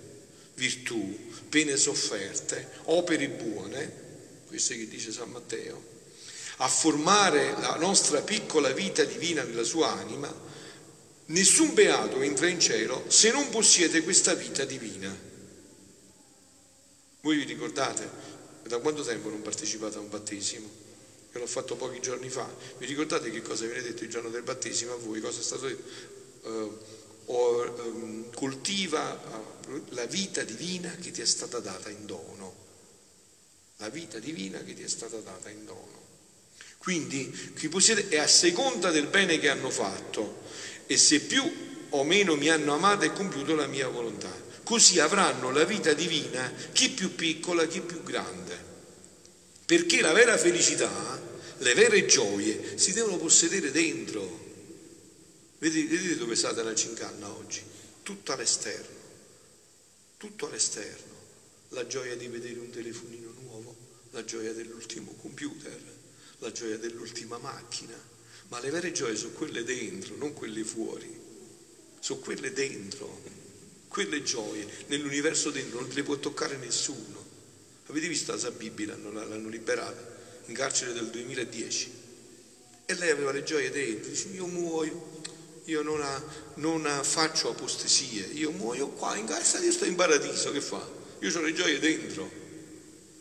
virtù, 0.55 1.31
pene 1.49 1.77
sofferte, 1.77 2.81
opere 2.85 3.29
buone, 3.29 4.07
queste 4.47 4.77
che 4.77 4.88
dice 4.88 5.12
San 5.12 5.31
Matteo, 5.31 5.88
a 6.61 6.68
formare 6.68 7.53
la 7.61 7.77
nostra 7.77 8.21
piccola 8.21 8.71
vita 8.71 9.05
divina 9.05 9.42
nella 9.42 9.62
sua 9.62 9.92
anima, 9.92 10.33
nessun 11.27 11.75
beato 11.75 12.21
entra 12.21 12.49
in 12.49 12.59
cielo 12.59 13.05
se 13.09 13.31
non 13.31 13.49
possiede 13.51 14.03
questa 14.03 14.35
vita 14.35 14.64
divina. 14.64 15.27
Voi 17.21 17.37
vi 17.37 17.44
ricordate? 17.44 18.37
Da 18.62 18.79
quanto 18.79 19.03
tempo 19.03 19.29
non 19.29 19.42
partecipate 19.42 19.97
a 19.97 20.01
un 20.01 20.09
battesimo? 20.09 20.68
Io 21.33 21.38
l'ho 21.38 21.47
fatto 21.47 21.77
pochi 21.77 22.01
giorni 22.01 22.29
fa. 22.29 22.49
Vi 22.79 22.87
ricordate 22.87 23.31
che 23.31 23.42
cosa 23.42 23.64
viene 23.66 23.83
detto 23.83 24.05
il 24.05 24.11
giorno 24.11 24.29
del 24.29 24.42
battesimo 24.42 24.94
a 24.94 24.97
voi? 24.97 25.21
Cosa 25.21 25.40
è 25.40 25.42
stato 25.42 25.66
detto? 25.66 26.16
Uh, 26.49 26.79
o, 27.27 27.75
um, 27.85 28.33
coltiva 28.33 29.12
uh, 29.66 29.83
la 29.90 30.07
vita 30.07 30.42
divina 30.42 30.90
che 31.01 31.11
ti 31.11 31.21
è 31.21 31.27
stata 31.27 31.61
data 31.61 31.90
in 31.90 32.07
dono. 32.07 32.66
La 33.77 33.88
vita 33.90 34.18
divina 34.18 34.62
che 34.64 34.75
ti 34.75 34.83
è 34.83 34.88
stata 34.88 35.18
data 35.18 35.51
in 35.51 35.64
dono. 35.64 36.08
Quindi 36.88 37.53
chi 37.55 37.68
possiede 37.68 38.09
è 38.09 38.16
a 38.16 38.27
seconda 38.27 38.90
del 38.90 39.09
bene 39.09 39.38
che 39.38 39.51
hanno 39.51 39.68
fatto 39.68 40.40
e 40.87 40.96
se 40.96 41.20
più 41.20 41.42
o 41.90 42.03
meno 42.03 42.35
mi 42.35 42.48
hanno 42.48 42.72
amato 42.72 43.05
e 43.05 43.12
compiuto 43.12 43.55
la 43.55 43.66
mia 43.66 43.88
volontà. 43.88 44.35
Così 44.62 44.98
avranno 44.98 45.51
la 45.51 45.64
vita 45.64 45.92
divina 45.92 46.51
chi 46.72 46.88
più 46.88 47.14
piccola, 47.14 47.66
chi 47.66 47.83
più 47.83 48.03
grande. 48.03 48.59
Perché 49.66 50.01
la 50.01 50.12
vera 50.12 50.38
felicità, 50.38 51.20
le 51.59 51.74
vere 51.74 52.07
gioie 52.07 52.79
si 52.79 52.94
devono 52.94 53.18
possedere 53.18 53.70
dentro. 53.70 54.46
Vedete, 55.59 55.94
vedete 55.94 56.16
dove 56.16 56.37
state 56.37 56.62
la 56.62 56.74
cincanna 56.74 57.29
oggi? 57.29 57.61
Tutto 58.03 58.33
all'esterno, 58.33 58.96
tutto 60.16 60.46
all'esterno. 60.46 61.16
La 61.68 61.87
gioia 61.87 62.16
di 62.16 62.29
vedere 62.29 62.59
un 62.59 62.70
telefonino 62.70 63.35
nuovo, 63.42 63.77
la 64.12 64.24
gioia 64.24 64.55
dell'ultimo 64.55 65.12
computer, 65.20 65.96
la 66.38 66.53
gioia 66.53 66.77
dell'ultima 66.79 67.38
macchina, 67.38 67.94
ma 68.48 68.61
le 68.61 68.70
vere 68.70 68.92
gioie 68.92 69.16
sono 69.16 69.33
quelle 69.33 69.64
dentro, 69.64 70.16
non 70.16 70.33
quelle 70.33 70.64
fuori, 70.64 71.09
sono 72.01 72.20
quelle 72.20 72.53
dentro, 72.53 73.22
quelle 73.88 74.22
gioie 74.22 74.66
nell'universo 74.87 75.51
dentro, 75.51 75.81
non 75.81 75.90
le 75.90 76.03
può 76.03 76.16
toccare 76.16 76.57
nessuno. 76.57 77.27
Avete 77.87 78.09
visto 78.09 78.35
la 78.35 78.51
Bibbia, 78.51 78.96
l'hanno, 78.96 79.48
liberata 79.48 80.16
in 80.46 80.55
carcere 80.55 80.92
del 80.92 81.09
2010 81.09 81.92
e 82.87 82.94
lei 82.94 83.11
aveva 83.11 83.33
le 83.33 83.42
gioie 83.42 83.70
dentro, 83.70 84.11
dice 84.11 84.29
io 84.29 84.46
muoio, 84.46 85.20
io 85.64 85.83
non, 85.83 86.01
ha, 86.01 86.22
non 86.55 87.01
faccio 87.03 87.51
apostasie, 87.51 88.27
io 88.33 88.51
muoio 88.51 88.88
qua 88.88 89.16
in 89.16 89.27
carcere, 89.27 89.66
io 89.66 89.72
sto 89.72 89.85
in 89.85 89.94
paradiso, 89.94 90.51
che 90.51 90.61
fa? 90.61 90.87
Io 91.20 91.37
ho 91.37 91.40
le 91.42 91.53
gioie 91.53 91.79
dentro. 91.79 92.31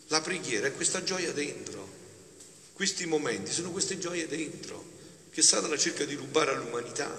La 0.07 0.21
preghiera 0.21 0.67
è 0.67 0.73
questa 0.73 1.03
gioia 1.03 1.33
dentro. 1.33 1.86
Questi 2.77 3.07
momenti 3.07 3.51
sono 3.51 3.71
queste 3.71 3.97
gioie 3.97 4.27
dentro 4.27 4.85
che 5.31 5.41
Satana 5.41 5.75
cerca 5.79 6.05
di 6.05 6.13
rubare 6.13 6.51
all'umanità. 6.51 7.11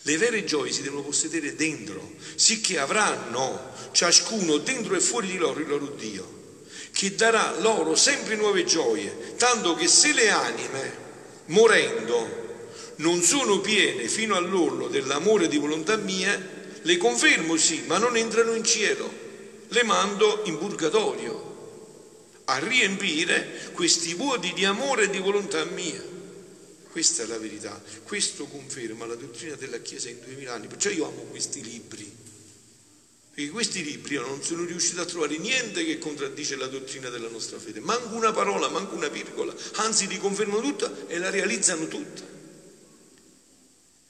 Le 0.00 0.16
vere 0.16 0.44
gioie 0.44 0.72
si 0.72 0.82
devono 0.82 1.04
possedere 1.04 1.54
dentro, 1.54 2.14
sicché 2.34 2.80
avranno 2.80 3.70
ciascuno 3.92 4.56
dentro 4.56 4.96
e 4.96 5.00
fuori 5.00 5.28
di 5.28 5.36
loro 5.36 5.60
il 5.60 5.68
loro 5.68 5.86
Dio, 5.90 6.56
che 6.90 7.14
darà 7.14 7.56
loro 7.60 7.94
sempre 7.94 8.34
nuove 8.34 8.64
gioie, 8.64 9.36
tanto 9.36 9.76
che 9.76 9.86
se 9.86 10.12
le 10.12 10.28
anime, 10.30 10.98
morendo, 11.44 12.66
non 12.96 13.22
sono 13.22 13.60
piene 13.60 14.08
fino 14.08 14.34
all'orlo 14.34 14.88
dell'amore 14.88 15.46
di 15.46 15.56
volontà 15.56 15.94
mia, 15.94 16.36
le 16.82 16.96
confermo 16.96 17.56
sì, 17.56 17.84
ma 17.86 17.98
non 17.98 18.16
entrano 18.16 18.54
in 18.54 18.64
cielo, 18.64 19.08
le 19.68 19.84
mando 19.84 20.42
in 20.46 20.58
purgatorio 20.58 21.51
a 22.52 22.58
riempire 22.58 23.70
questi 23.72 24.12
vuoti 24.12 24.52
di 24.52 24.66
amore 24.66 25.04
e 25.04 25.10
di 25.10 25.18
volontà 25.18 25.64
mia. 25.64 26.10
Questa 26.90 27.22
è 27.22 27.26
la 27.26 27.38
verità, 27.38 27.82
questo 28.02 28.44
conferma 28.44 29.06
la 29.06 29.14
dottrina 29.14 29.54
della 29.54 29.78
Chiesa 29.78 30.10
in 30.10 30.20
duemila 30.22 30.52
anni, 30.52 30.66
perciò 30.66 30.90
io 30.90 31.06
amo 31.06 31.22
questi 31.22 31.62
libri, 31.62 32.14
perché 33.32 33.48
questi 33.48 33.82
libri 33.82 34.14
io 34.14 34.26
non 34.26 34.42
sono 34.42 34.66
riuscito 34.66 35.00
a 35.00 35.06
trovare 35.06 35.38
niente 35.38 35.86
che 35.86 35.96
contraddice 35.96 36.56
la 36.56 36.66
dottrina 36.66 37.08
della 37.08 37.30
nostra 37.30 37.58
fede, 37.58 37.80
manco 37.80 38.14
una 38.14 38.32
parola, 38.32 38.68
manco 38.68 38.94
una 38.94 39.08
virgola, 39.08 39.54
anzi 39.76 40.06
li 40.06 40.18
confermano 40.18 40.60
tutta 40.60 40.92
e 41.06 41.16
la 41.16 41.30
realizzano 41.30 41.88
tutta. 41.88 42.22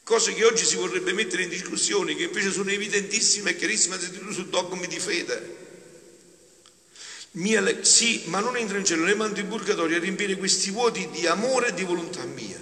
Cose 0.02 0.34
che 0.34 0.44
oggi 0.44 0.64
si 0.64 0.74
vorrebbe 0.74 1.12
mettere 1.12 1.44
in 1.44 1.48
discussione, 1.48 2.16
che 2.16 2.24
invece 2.24 2.50
sono 2.50 2.70
evidentissime 2.70 3.50
e 3.50 3.56
chiarissime 3.56 3.96
su 4.00 4.48
dogmi 4.48 4.88
di 4.88 4.98
fede. 4.98 5.61
Mia, 7.32 7.82
sì, 7.82 8.24
ma 8.26 8.40
non 8.40 8.56
entra 8.56 8.76
in 8.76 8.84
cielo, 8.84 9.04
le 9.04 9.14
mando 9.14 9.40
in 9.40 9.48
purgatorio 9.48 9.96
a 9.96 10.00
riempire 10.00 10.36
questi 10.36 10.70
vuoti 10.70 11.08
di 11.10 11.26
amore 11.26 11.68
e 11.68 11.74
di 11.74 11.84
volontà 11.84 12.24
mia. 12.24 12.60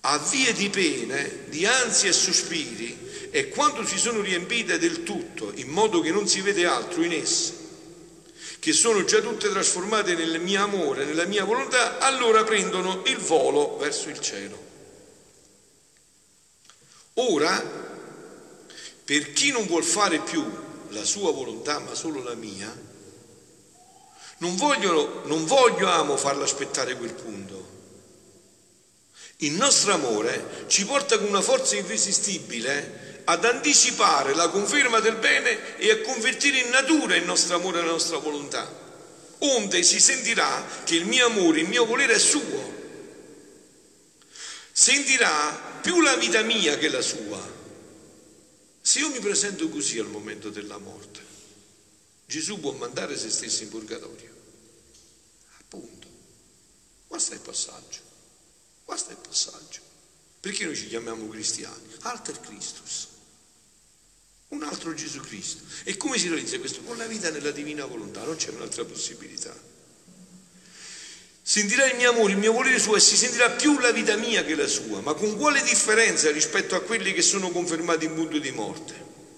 A 0.00 0.18
vie 0.18 0.52
di 0.54 0.70
pene, 0.70 1.44
di 1.48 1.66
ansia 1.66 2.08
e 2.08 2.12
sospiri, 2.12 3.28
e 3.30 3.48
quando 3.48 3.84
si 3.84 3.98
sono 3.98 4.20
riempite 4.20 4.78
del 4.78 5.02
tutto, 5.02 5.52
in 5.56 5.68
modo 5.68 6.00
che 6.00 6.12
non 6.12 6.26
si 6.26 6.40
vede 6.40 6.64
altro 6.64 7.02
in 7.02 7.12
esse, 7.12 7.52
che 8.58 8.72
sono 8.72 9.04
già 9.04 9.20
tutte 9.20 9.50
trasformate 9.50 10.14
nel 10.14 10.40
mio 10.40 10.62
amore, 10.62 11.04
nella 11.04 11.26
mia 11.26 11.44
volontà, 11.44 11.98
allora 11.98 12.42
prendono 12.44 13.02
il 13.06 13.18
volo 13.18 13.76
verso 13.76 14.08
il 14.08 14.20
cielo. 14.20 14.62
Ora, 17.14 17.62
per 19.04 19.32
chi 19.32 19.50
non 19.50 19.66
vuol 19.66 19.84
fare 19.84 20.20
più 20.20 20.42
la 20.88 21.04
sua 21.04 21.32
volontà, 21.32 21.78
ma 21.80 21.94
solo 21.94 22.22
la 22.22 22.34
mia, 22.34 22.92
non 24.38 24.56
voglio, 24.56 25.22
non 25.26 25.44
voglio, 25.46 25.88
amo 25.88 26.16
farlo 26.16 26.44
aspettare 26.44 26.96
quel 26.96 27.12
punto. 27.12 27.72
Il 29.38 29.52
nostro 29.52 29.92
amore 29.92 30.64
ci 30.68 30.84
porta 30.84 31.18
con 31.18 31.28
una 31.28 31.40
forza 31.40 31.76
irresistibile 31.76 33.22
ad 33.24 33.44
anticipare 33.44 34.34
la 34.34 34.48
conferma 34.48 35.00
del 35.00 35.16
bene 35.16 35.76
e 35.78 35.90
a 35.90 36.00
convertire 36.00 36.58
in 36.58 36.70
natura 36.70 37.16
il 37.16 37.24
nostro 37.24 37.56
amore 37.56 37.78
e 37.78 37.84
la 37.84 37.90
nostra 37.90 38.18
volontà. 38.18 38.82
Onde 39.38 39.82
si 39.82 40.00
sentirà 40.00 40.64
che 40.84 40.94
il 40.94 41.06
mio 41.06 41.26
amore, 41.26 41.60
il 41.60 41.68
mio 41.68 41.84
volere 41.84 42.14
è 42.14 42.18
suo. 42.18 42.72
Sentirà 44.72 45.78
più 45.80 46.00
la 46.00 46.16
vita 46.16 46.42
mia 46.42 46.76
che 46.78 46.88
la 46.88 47.02
sua. 47.02 47.52
Se 48.80 48.98
io 48.98 49.10
mi 49.10 49.18
presento 49.18 49.68
così 49.68 49.98
al 49.98 50.06
momento 50.06 50.50
della 50.50 50.78
morte, 50.78 51.20
Gesù 52.34 52.58
può 52.58 52.72
mandare 52.72 53.16
se 53.16 53.30
stesso 53.30 53.62
in 53.62 53.68
purgatorio. 53.68 54.34
Appunto. 55.60 56.08
Questo 57.06 57.30
è 57.30 57.34
il 57.36 57.40
passaggio. 57.40 58.00
Questo 58.84 59.10
è 59.10 59.12
il 59.12 59.18
passaggio. 59.18 59.78
Perché 60.40 60.64
noi 60.64 60.74
ci 60.74 60.88
chiamiamo 60.88 61.28
cristiani? 61.28 61.94
Alter 62.00 62.40
Christus. 62.40 63.06
un 64.48 64.64
altro 64.64 64.94
Gesù 64.94 65.20
Cristo. 65.20 65.62
E 65.84 65.96
come 65.96 66.18
si 66.18 66.26
realizza 66.26 66.58
questo? 66.58 66.80
Con 66.82 66.96
la 66.96 67.06
vita 67.06 67.30
nella 67.30 67.52
divina 67.52 67.84
volontà, 67.86 68.24
non 68.24 68.34
c'è 68.34 68.50
un'altra 68.50 68.84
possibilità. 68.84 69.54
Sentirà 71.40 71.88
il 71.88 71.94
mio 71.94 72.10
amore, 72.10 72.32
il 72.32 72.38
mio 72.38 72.52
volere 72.52 72.80
suo 72.80 72.96
e 72.96 73.00
si 73.00 73.16
sentirà 73.16 73.50
più 73.50 73.78
la 73.78 73.92
vita 73.92 74.16
mia 74.16 74.42
che 74.42 74.56
la 74.56 74.66
sua, 74.66 75.00
ma 75.00 75.14
con 75.14 75.36
quale 75.36 75.62
differenza 75.62 76.32
rispetto 76.32 76.74
a 76.74 76.80
quelli 76.80 77.12
che 77.12 77.22
sono 77.22 77.50
confermati 77.50 78.06
in 78.06 78.14
punto 78.14 78.38
di 78.38 78.50
morte? 78.50 78.94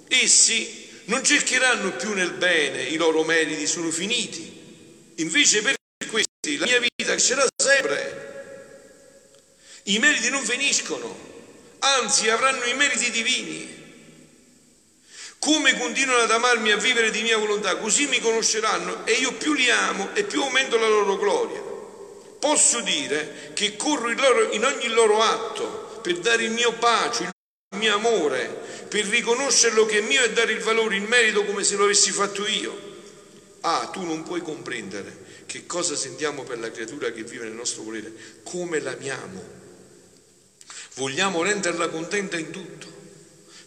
Essi 0.08 0.85
non 1.06 1.24
cercheranno 1.24 1.92
più 1.92 2.12
nel 2.12 2.32
bene, 2.32 2.82
i 2.82 2.96
loro 2.96 3.22
meriti 3.24 3.66
sono 3.66 3.90
finiti. 3.90 5.14
Invece 5.16 5.62
per 5.62 5.74
questi 6.08 6.56
la 6.58 6.66
mia 6.66 6.80
vita 6.80 7.12
crescerà 7.12 7.44
sempre. 7.56 8.24
I 9.84 9.98
meriti 9.98 10.30
non 10.30 10.44
finiscono, 10.44 11.16
anzi 11.78 12.28
avranno 12.28 12.64
i 12.64 12.74
meriti 12.74 13.10
divini. 13.10 13.74
Come 15.38 15.78
continuano 15.78 16.22
ad 16.22 16.30
amarmi 16.30 16.72
a 16.72 16.76
vivere 16.76 17.10
di 17.10 17.22
mia 17.22 17.38
volontà, 17.38 17.76
così 17.76 18.06
mi 18.06 18.18
conosceranno 18.18 19.06
e 19.06 19.12
io 19.12 19.32
più 19.34 19.52
li 19.52 19.70
amo 19.70 20.12
e 20.14 20.24
più 20.24 20.42
aumento 20.42 20.76
la 20.76 20.88
loro 20.88 21.16
gloria. 21.16 21.62
Posso 22.40 22.80
dire 22.80 23.52
che 23.54 23.76
corro 23.76 24.10
in, 24.10 24.18
loro, 24.18 24.50
in 24.52 24.64
ogni 24.64 24.88
loro 24.88 25.22
atto 25.22 26.00
per 26.02 26.18
dare 26.18 26.42
il 26.42 26.50
mio 26.50 26.72
pace, 26.72 27.30
il 27.70 27.78
mio 27.78 27.94
amore, 27.94 28.75
per 28.96 29.04
riconoscerlo 29.08 29.84
che 29.84 29.98
è 29.98 30.00
mio 30.00 30.24
e 30.24 30.32
dare 30.32 30.52
il 30.52 30.62
valore, 30.62 30.96
il 30.96 31.02
merito 31.02 31.44
come 31.44 31.62
se 31.64 31.76
lo 31.76 31.84
avessi 31.84 32.10
fatto 32.12 32.46
io. 32.46 32.94
Ah, 33.60 33.90
tu 33.92 34.02
non 34.02 34.22
puoi 34.22 34.40
comprendere 34.40 35.44
che 35.44 35.66
cosa 35.66 35.94
sentiamo 35.94 36.44
per 36.44 36.58
la 36.58 36.70
creatura 36.70 37.12
che 37.12 37.22
vive 37.22 37.44
nel 37.44 37.52
nostro 37.52 37.82
volere, 37.82 38.10
come 38.42 38.80
l'amiamo. 38.80 39.44
Vogliamo 40.94 41.42
renderla 41.42 41.90
contenta 41.90 42.38
in 42.38 42.48
tutto, 42.48 42.86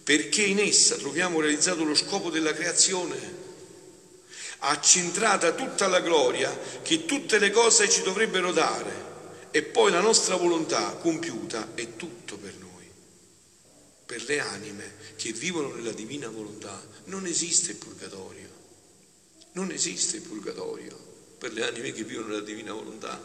perché 0.04 0.42
in 0.42 0.58
essa 0.58 0.96
troviamo 0.96 1.42
realizzato 1.42 1.84
lo 1.84 1.94
scopo 1.94 2.32
della 2.32 2.54
creazione 2.54 3.38
accentrata 4.62 5.52
tutta 5.52 5.86
la 5.86 6.00
gloria 6.00 6.58
che 6.82 7.06
tutte 7.06 7.38
le 7.38 7.52
cose 7.52 7.88
ci 7.88 8.02
dovrebbero 8.02 8.52
dare 8.52 9.08
e 9.52 9.62
poi 9.62 9.92
la 9.92 10.02
nostra 10.02 10.38
volontà 10.38 10.94
compiuta 10.94 11.74
è 11.76 11.96
tutto 11.96 12.36
per 12.36 12.56
noi. 12.56 12.68
Per 14.08 14.24
le 14.24 14.40
anime 14.40 14.99
che 15.20 15.34
vivono 15.34 15.76
nella 15.76 15.92
divina 15.92 16.30
volontà 16.30 16.82
non 17.06 17.26
esiste 17.26 17.72
il 17.72 17.78
purgatorio, 17.78 18.48
non 19.52 19.70
esiste 19.70 20.16
il 20.16 20.22
purgatorio 20.22 20.98
per 21.38 21.52
le 21.52 21.68
anime 21.68 21.92
che 21.92 22.06
vivono 22.06 22.28
nella 22.28 22.40
divina 22.40 22.72
volontà. 22.72 23.22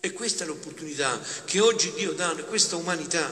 E 0.00 0.12
questa 0.12 0.44
è 0.44 0.46
l'opportunità 0.46 1.20
che 1.44 1.60
oggi 1.60 1.92
Dio 1.92 2.14
dà 2.14 2.30
a 2.30 2.44
questa 2.44 2.76
umanità. 2.76 3.30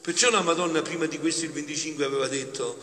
Perciò 0.00 0.30
la 0.30 0.42
Madonna 0.42 0.80
prima 0.80 1.06
di 1.06 1.18
questo 1.18 1.44
il 1.44 1.50
25 1.50 2.04
aveva 2.04 2.28
detto 2.28 2.78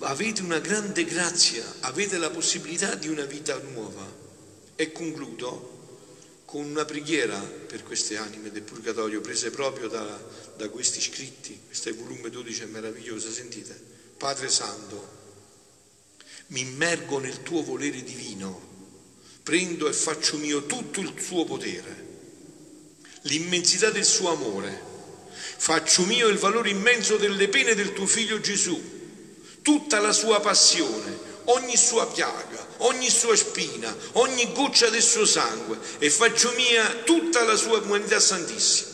avete 0.00 0.42
una 0.42 0.60
grande 0.60 1.04
grazia, 1.04 1.64
avete 1.80 2.18
la 2.18 2.30
possibilità 2.30 2.94
di 2.94 3.08
una 3.08 3.24
vita 3.24 3.58
nuova. 3.58 4.22
E 4.76 4.92
concludo 4.92 5.73
con 6.54 6.66
una 6.66 6.84
preghiera 6.84 7.36
per 7.40 7.82
queste 7.82 8.16
anime 8.16 8.52
del 8.52 8.62
purgatorio 8.62 9.20
prese 9.20 9.50
proprio 9.50 9.88
da, 9.88 10.06
da 10.56 10.68
questi 10.68 11.00
scritti. 11.00 11.58
Questo 11.66 11.88
è 11.88 11.90
il 11.90 11.98
volume 11.98 12.30
12, 12.30 12.62
è 12.62 12.66
meraviglioso, 12.66 13.28
sentite. 13.28 13.76
Padre 14.16 14.48
Santo, 14.48 15.08
mi 16.48 16.60
immergo 16.60 17.18
nel 17.18 17.42
tuo 17.42 17.64
volere 17.64 18.04
divino, 18.04 18.92
prendo 19.42 19.88
e 19.88 19.92
faccio 19.92 20.36
mio 20.36 20.64
tutto 20.66 21.00
il 21.00 21.12
suo 21.18 21.44
potere, 21.44 22.06
l'immensità 23.22 23.90
del 23.90 24.04
suo 24.04 24.30
amore, 24.30 24.80
faccio 25.32 26.04
mio 26.04 26.28
il 26.28 26.38
valore 26.38 26.70
immenso 26.70 27.16
delle 27.16 27.48
pene 27.48 27.74
del 27.74 27.92
tuo 27.92 28.06
figlio 28.06 28.38
Gesù 28.38 28.80
tutta 29.60 29.98
la 29.98 30.12
sua 30.12 30.38
passione, 30.38 31.18
ogni 31.46 31.76
sua 31.76 32.06
piaga, 32.06 32.63
ogni 32.78 33.10
sua 33.10 33.36
spina, 33.36 33.94
ogni 34.12 34.52
goccia 34.52 34.88
del 34.88 35.02
suo 35.02 35.24
sangue 35.24 35.78
e 35.98 36.10
faccio 36.10 36.52
mia 36.56 37.02
tutta 37.04 37.44
la 37.44 37.56
sua 37.56 37.78
umanità 37.78 38.18
santissima. 38.20 38.90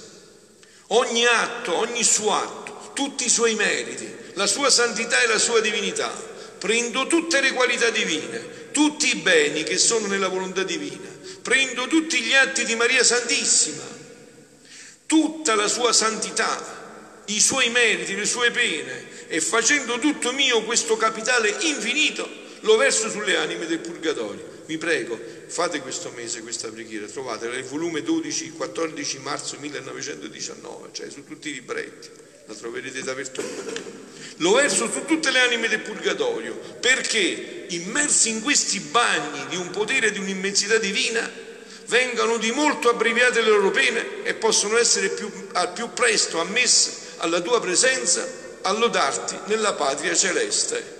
Ogni 0.89 1.25
atto, 1.25 1.77
ogni 1.77 2.03
suo 2.03 2.35
atto, 2.35 2.91
tutti 2.95 3.27
i 3.27 3.31
suoi 3.31 3.55
meriti, 3.55 4.13
la 4.35 4.47
sua 4.47 4.71
santità 4.71 5.21
e 5.23 5.27
la 5.27 5.39
sua 5.39 5.61
divinità. 5.61 6.29
Prendo 6.59 7.07
tutte 7.07 7.41
le 7.41 7.53
qualità 7.53 7.91
divine, 7.91 8.71
tutti 8.73 9.09
i 9.09 9.17
beni 9.17 9.63
che 9.63 9.79
sono 9.79 10.07
nella 10.07 10.29
volontà 10.29 10.63
divina. 10.63 11.09
Prendo 11.43 11.87
tutti 11.87 12.21
gli 12.21 12.35
atti 12.35 12.65
di 12.65 12.75
Maria 12.75 13.03
Santissima, 13.03 13.83
tutta 15.07 15.55
la 15.55 15.69
sua 15.69 15.93
santità, 15.93 17.23
i 17.27 17.41
suoi 17.41 17.71
meriti, 17.71 18.15
le 18.15 18.27
sue 18.27 18.51
pene 18.51 19.29
e 19.29 19.41
facendo 19.41 19.99
tutto 19.99 20.33
mio 20.33 20.63
questo 20.65 20.97
capitale 20.97 21.57
infinito 21.61 22.40
lo 22.61 22.77
verso 22.77 23.11
sulle 23.11 23.37
anime 23.37 23.67
del 23.67 23.79
purgatorio. 23.79 24.59
Vi 24.67 24.79
prego, 24.79 25.19
fate 25.47 25.81
questo 25.81 26.13
mese 26.15 26.43
questa 26.43 26.69
preghiera, 26.69 27.07
trovatela 27.07 27.55
nel 27.55 27.65
volume 27.65 28.03
12, 28.03 28.51
14 28.51 29.19
marzo 29.19 29.57
1919, 29.59 30.89
cioè 30.93 31.11
su 31.11 31.25
tutti 31.25 31.49
i 31.49 31.55
libretti, 31.55 32.09
la 32.47 32.55
troverete 32.55 33.03
dappertutto. 33.03 33.99
Lo 34.37 34.53
verso 34.53 34.91
su 34.91 35.05
tutte 35.05 35.31
le 35.31 35.41
anime 35.41 35.69
del 35.69 35.81
purgatorio, 35.81 36.55
perché 36.81 37.67
immersi 37.69 38.31
in 38.31 38.43
questi 38.43 38.79
bagni 38.79 39.47
di 39.49 39.57
un 39.57 39.71
potere 39.71 40.09
e 40.09 40.13
di 40.13 40.19
un'immensità 40.19 40.79
divina, 40.79 41.29
vengano 41.87 42.37
di 42.37 42.53
molto 42.53 42.89
abbreviate 42.89 43.41
le 43.41 43.51
loro 43.51 43.71
pene 43.71 44.23
e 44.23 44.35
possono 44.35 44.79
essere 44.79 45.09
più, 45.09 45.29
al 45.53 45.73
più 45.73 45.93
presto 45.93 46.41
ammesse 46.41 47.09
alla 47.17 47.41
tua 47.41 47.61
presenza 47.61 48.27
a 48.63 48.73
lodarti 48.73 49.37
nella 49.47 49.75
patria 49.75 50.15
celeste. 50.15 51.00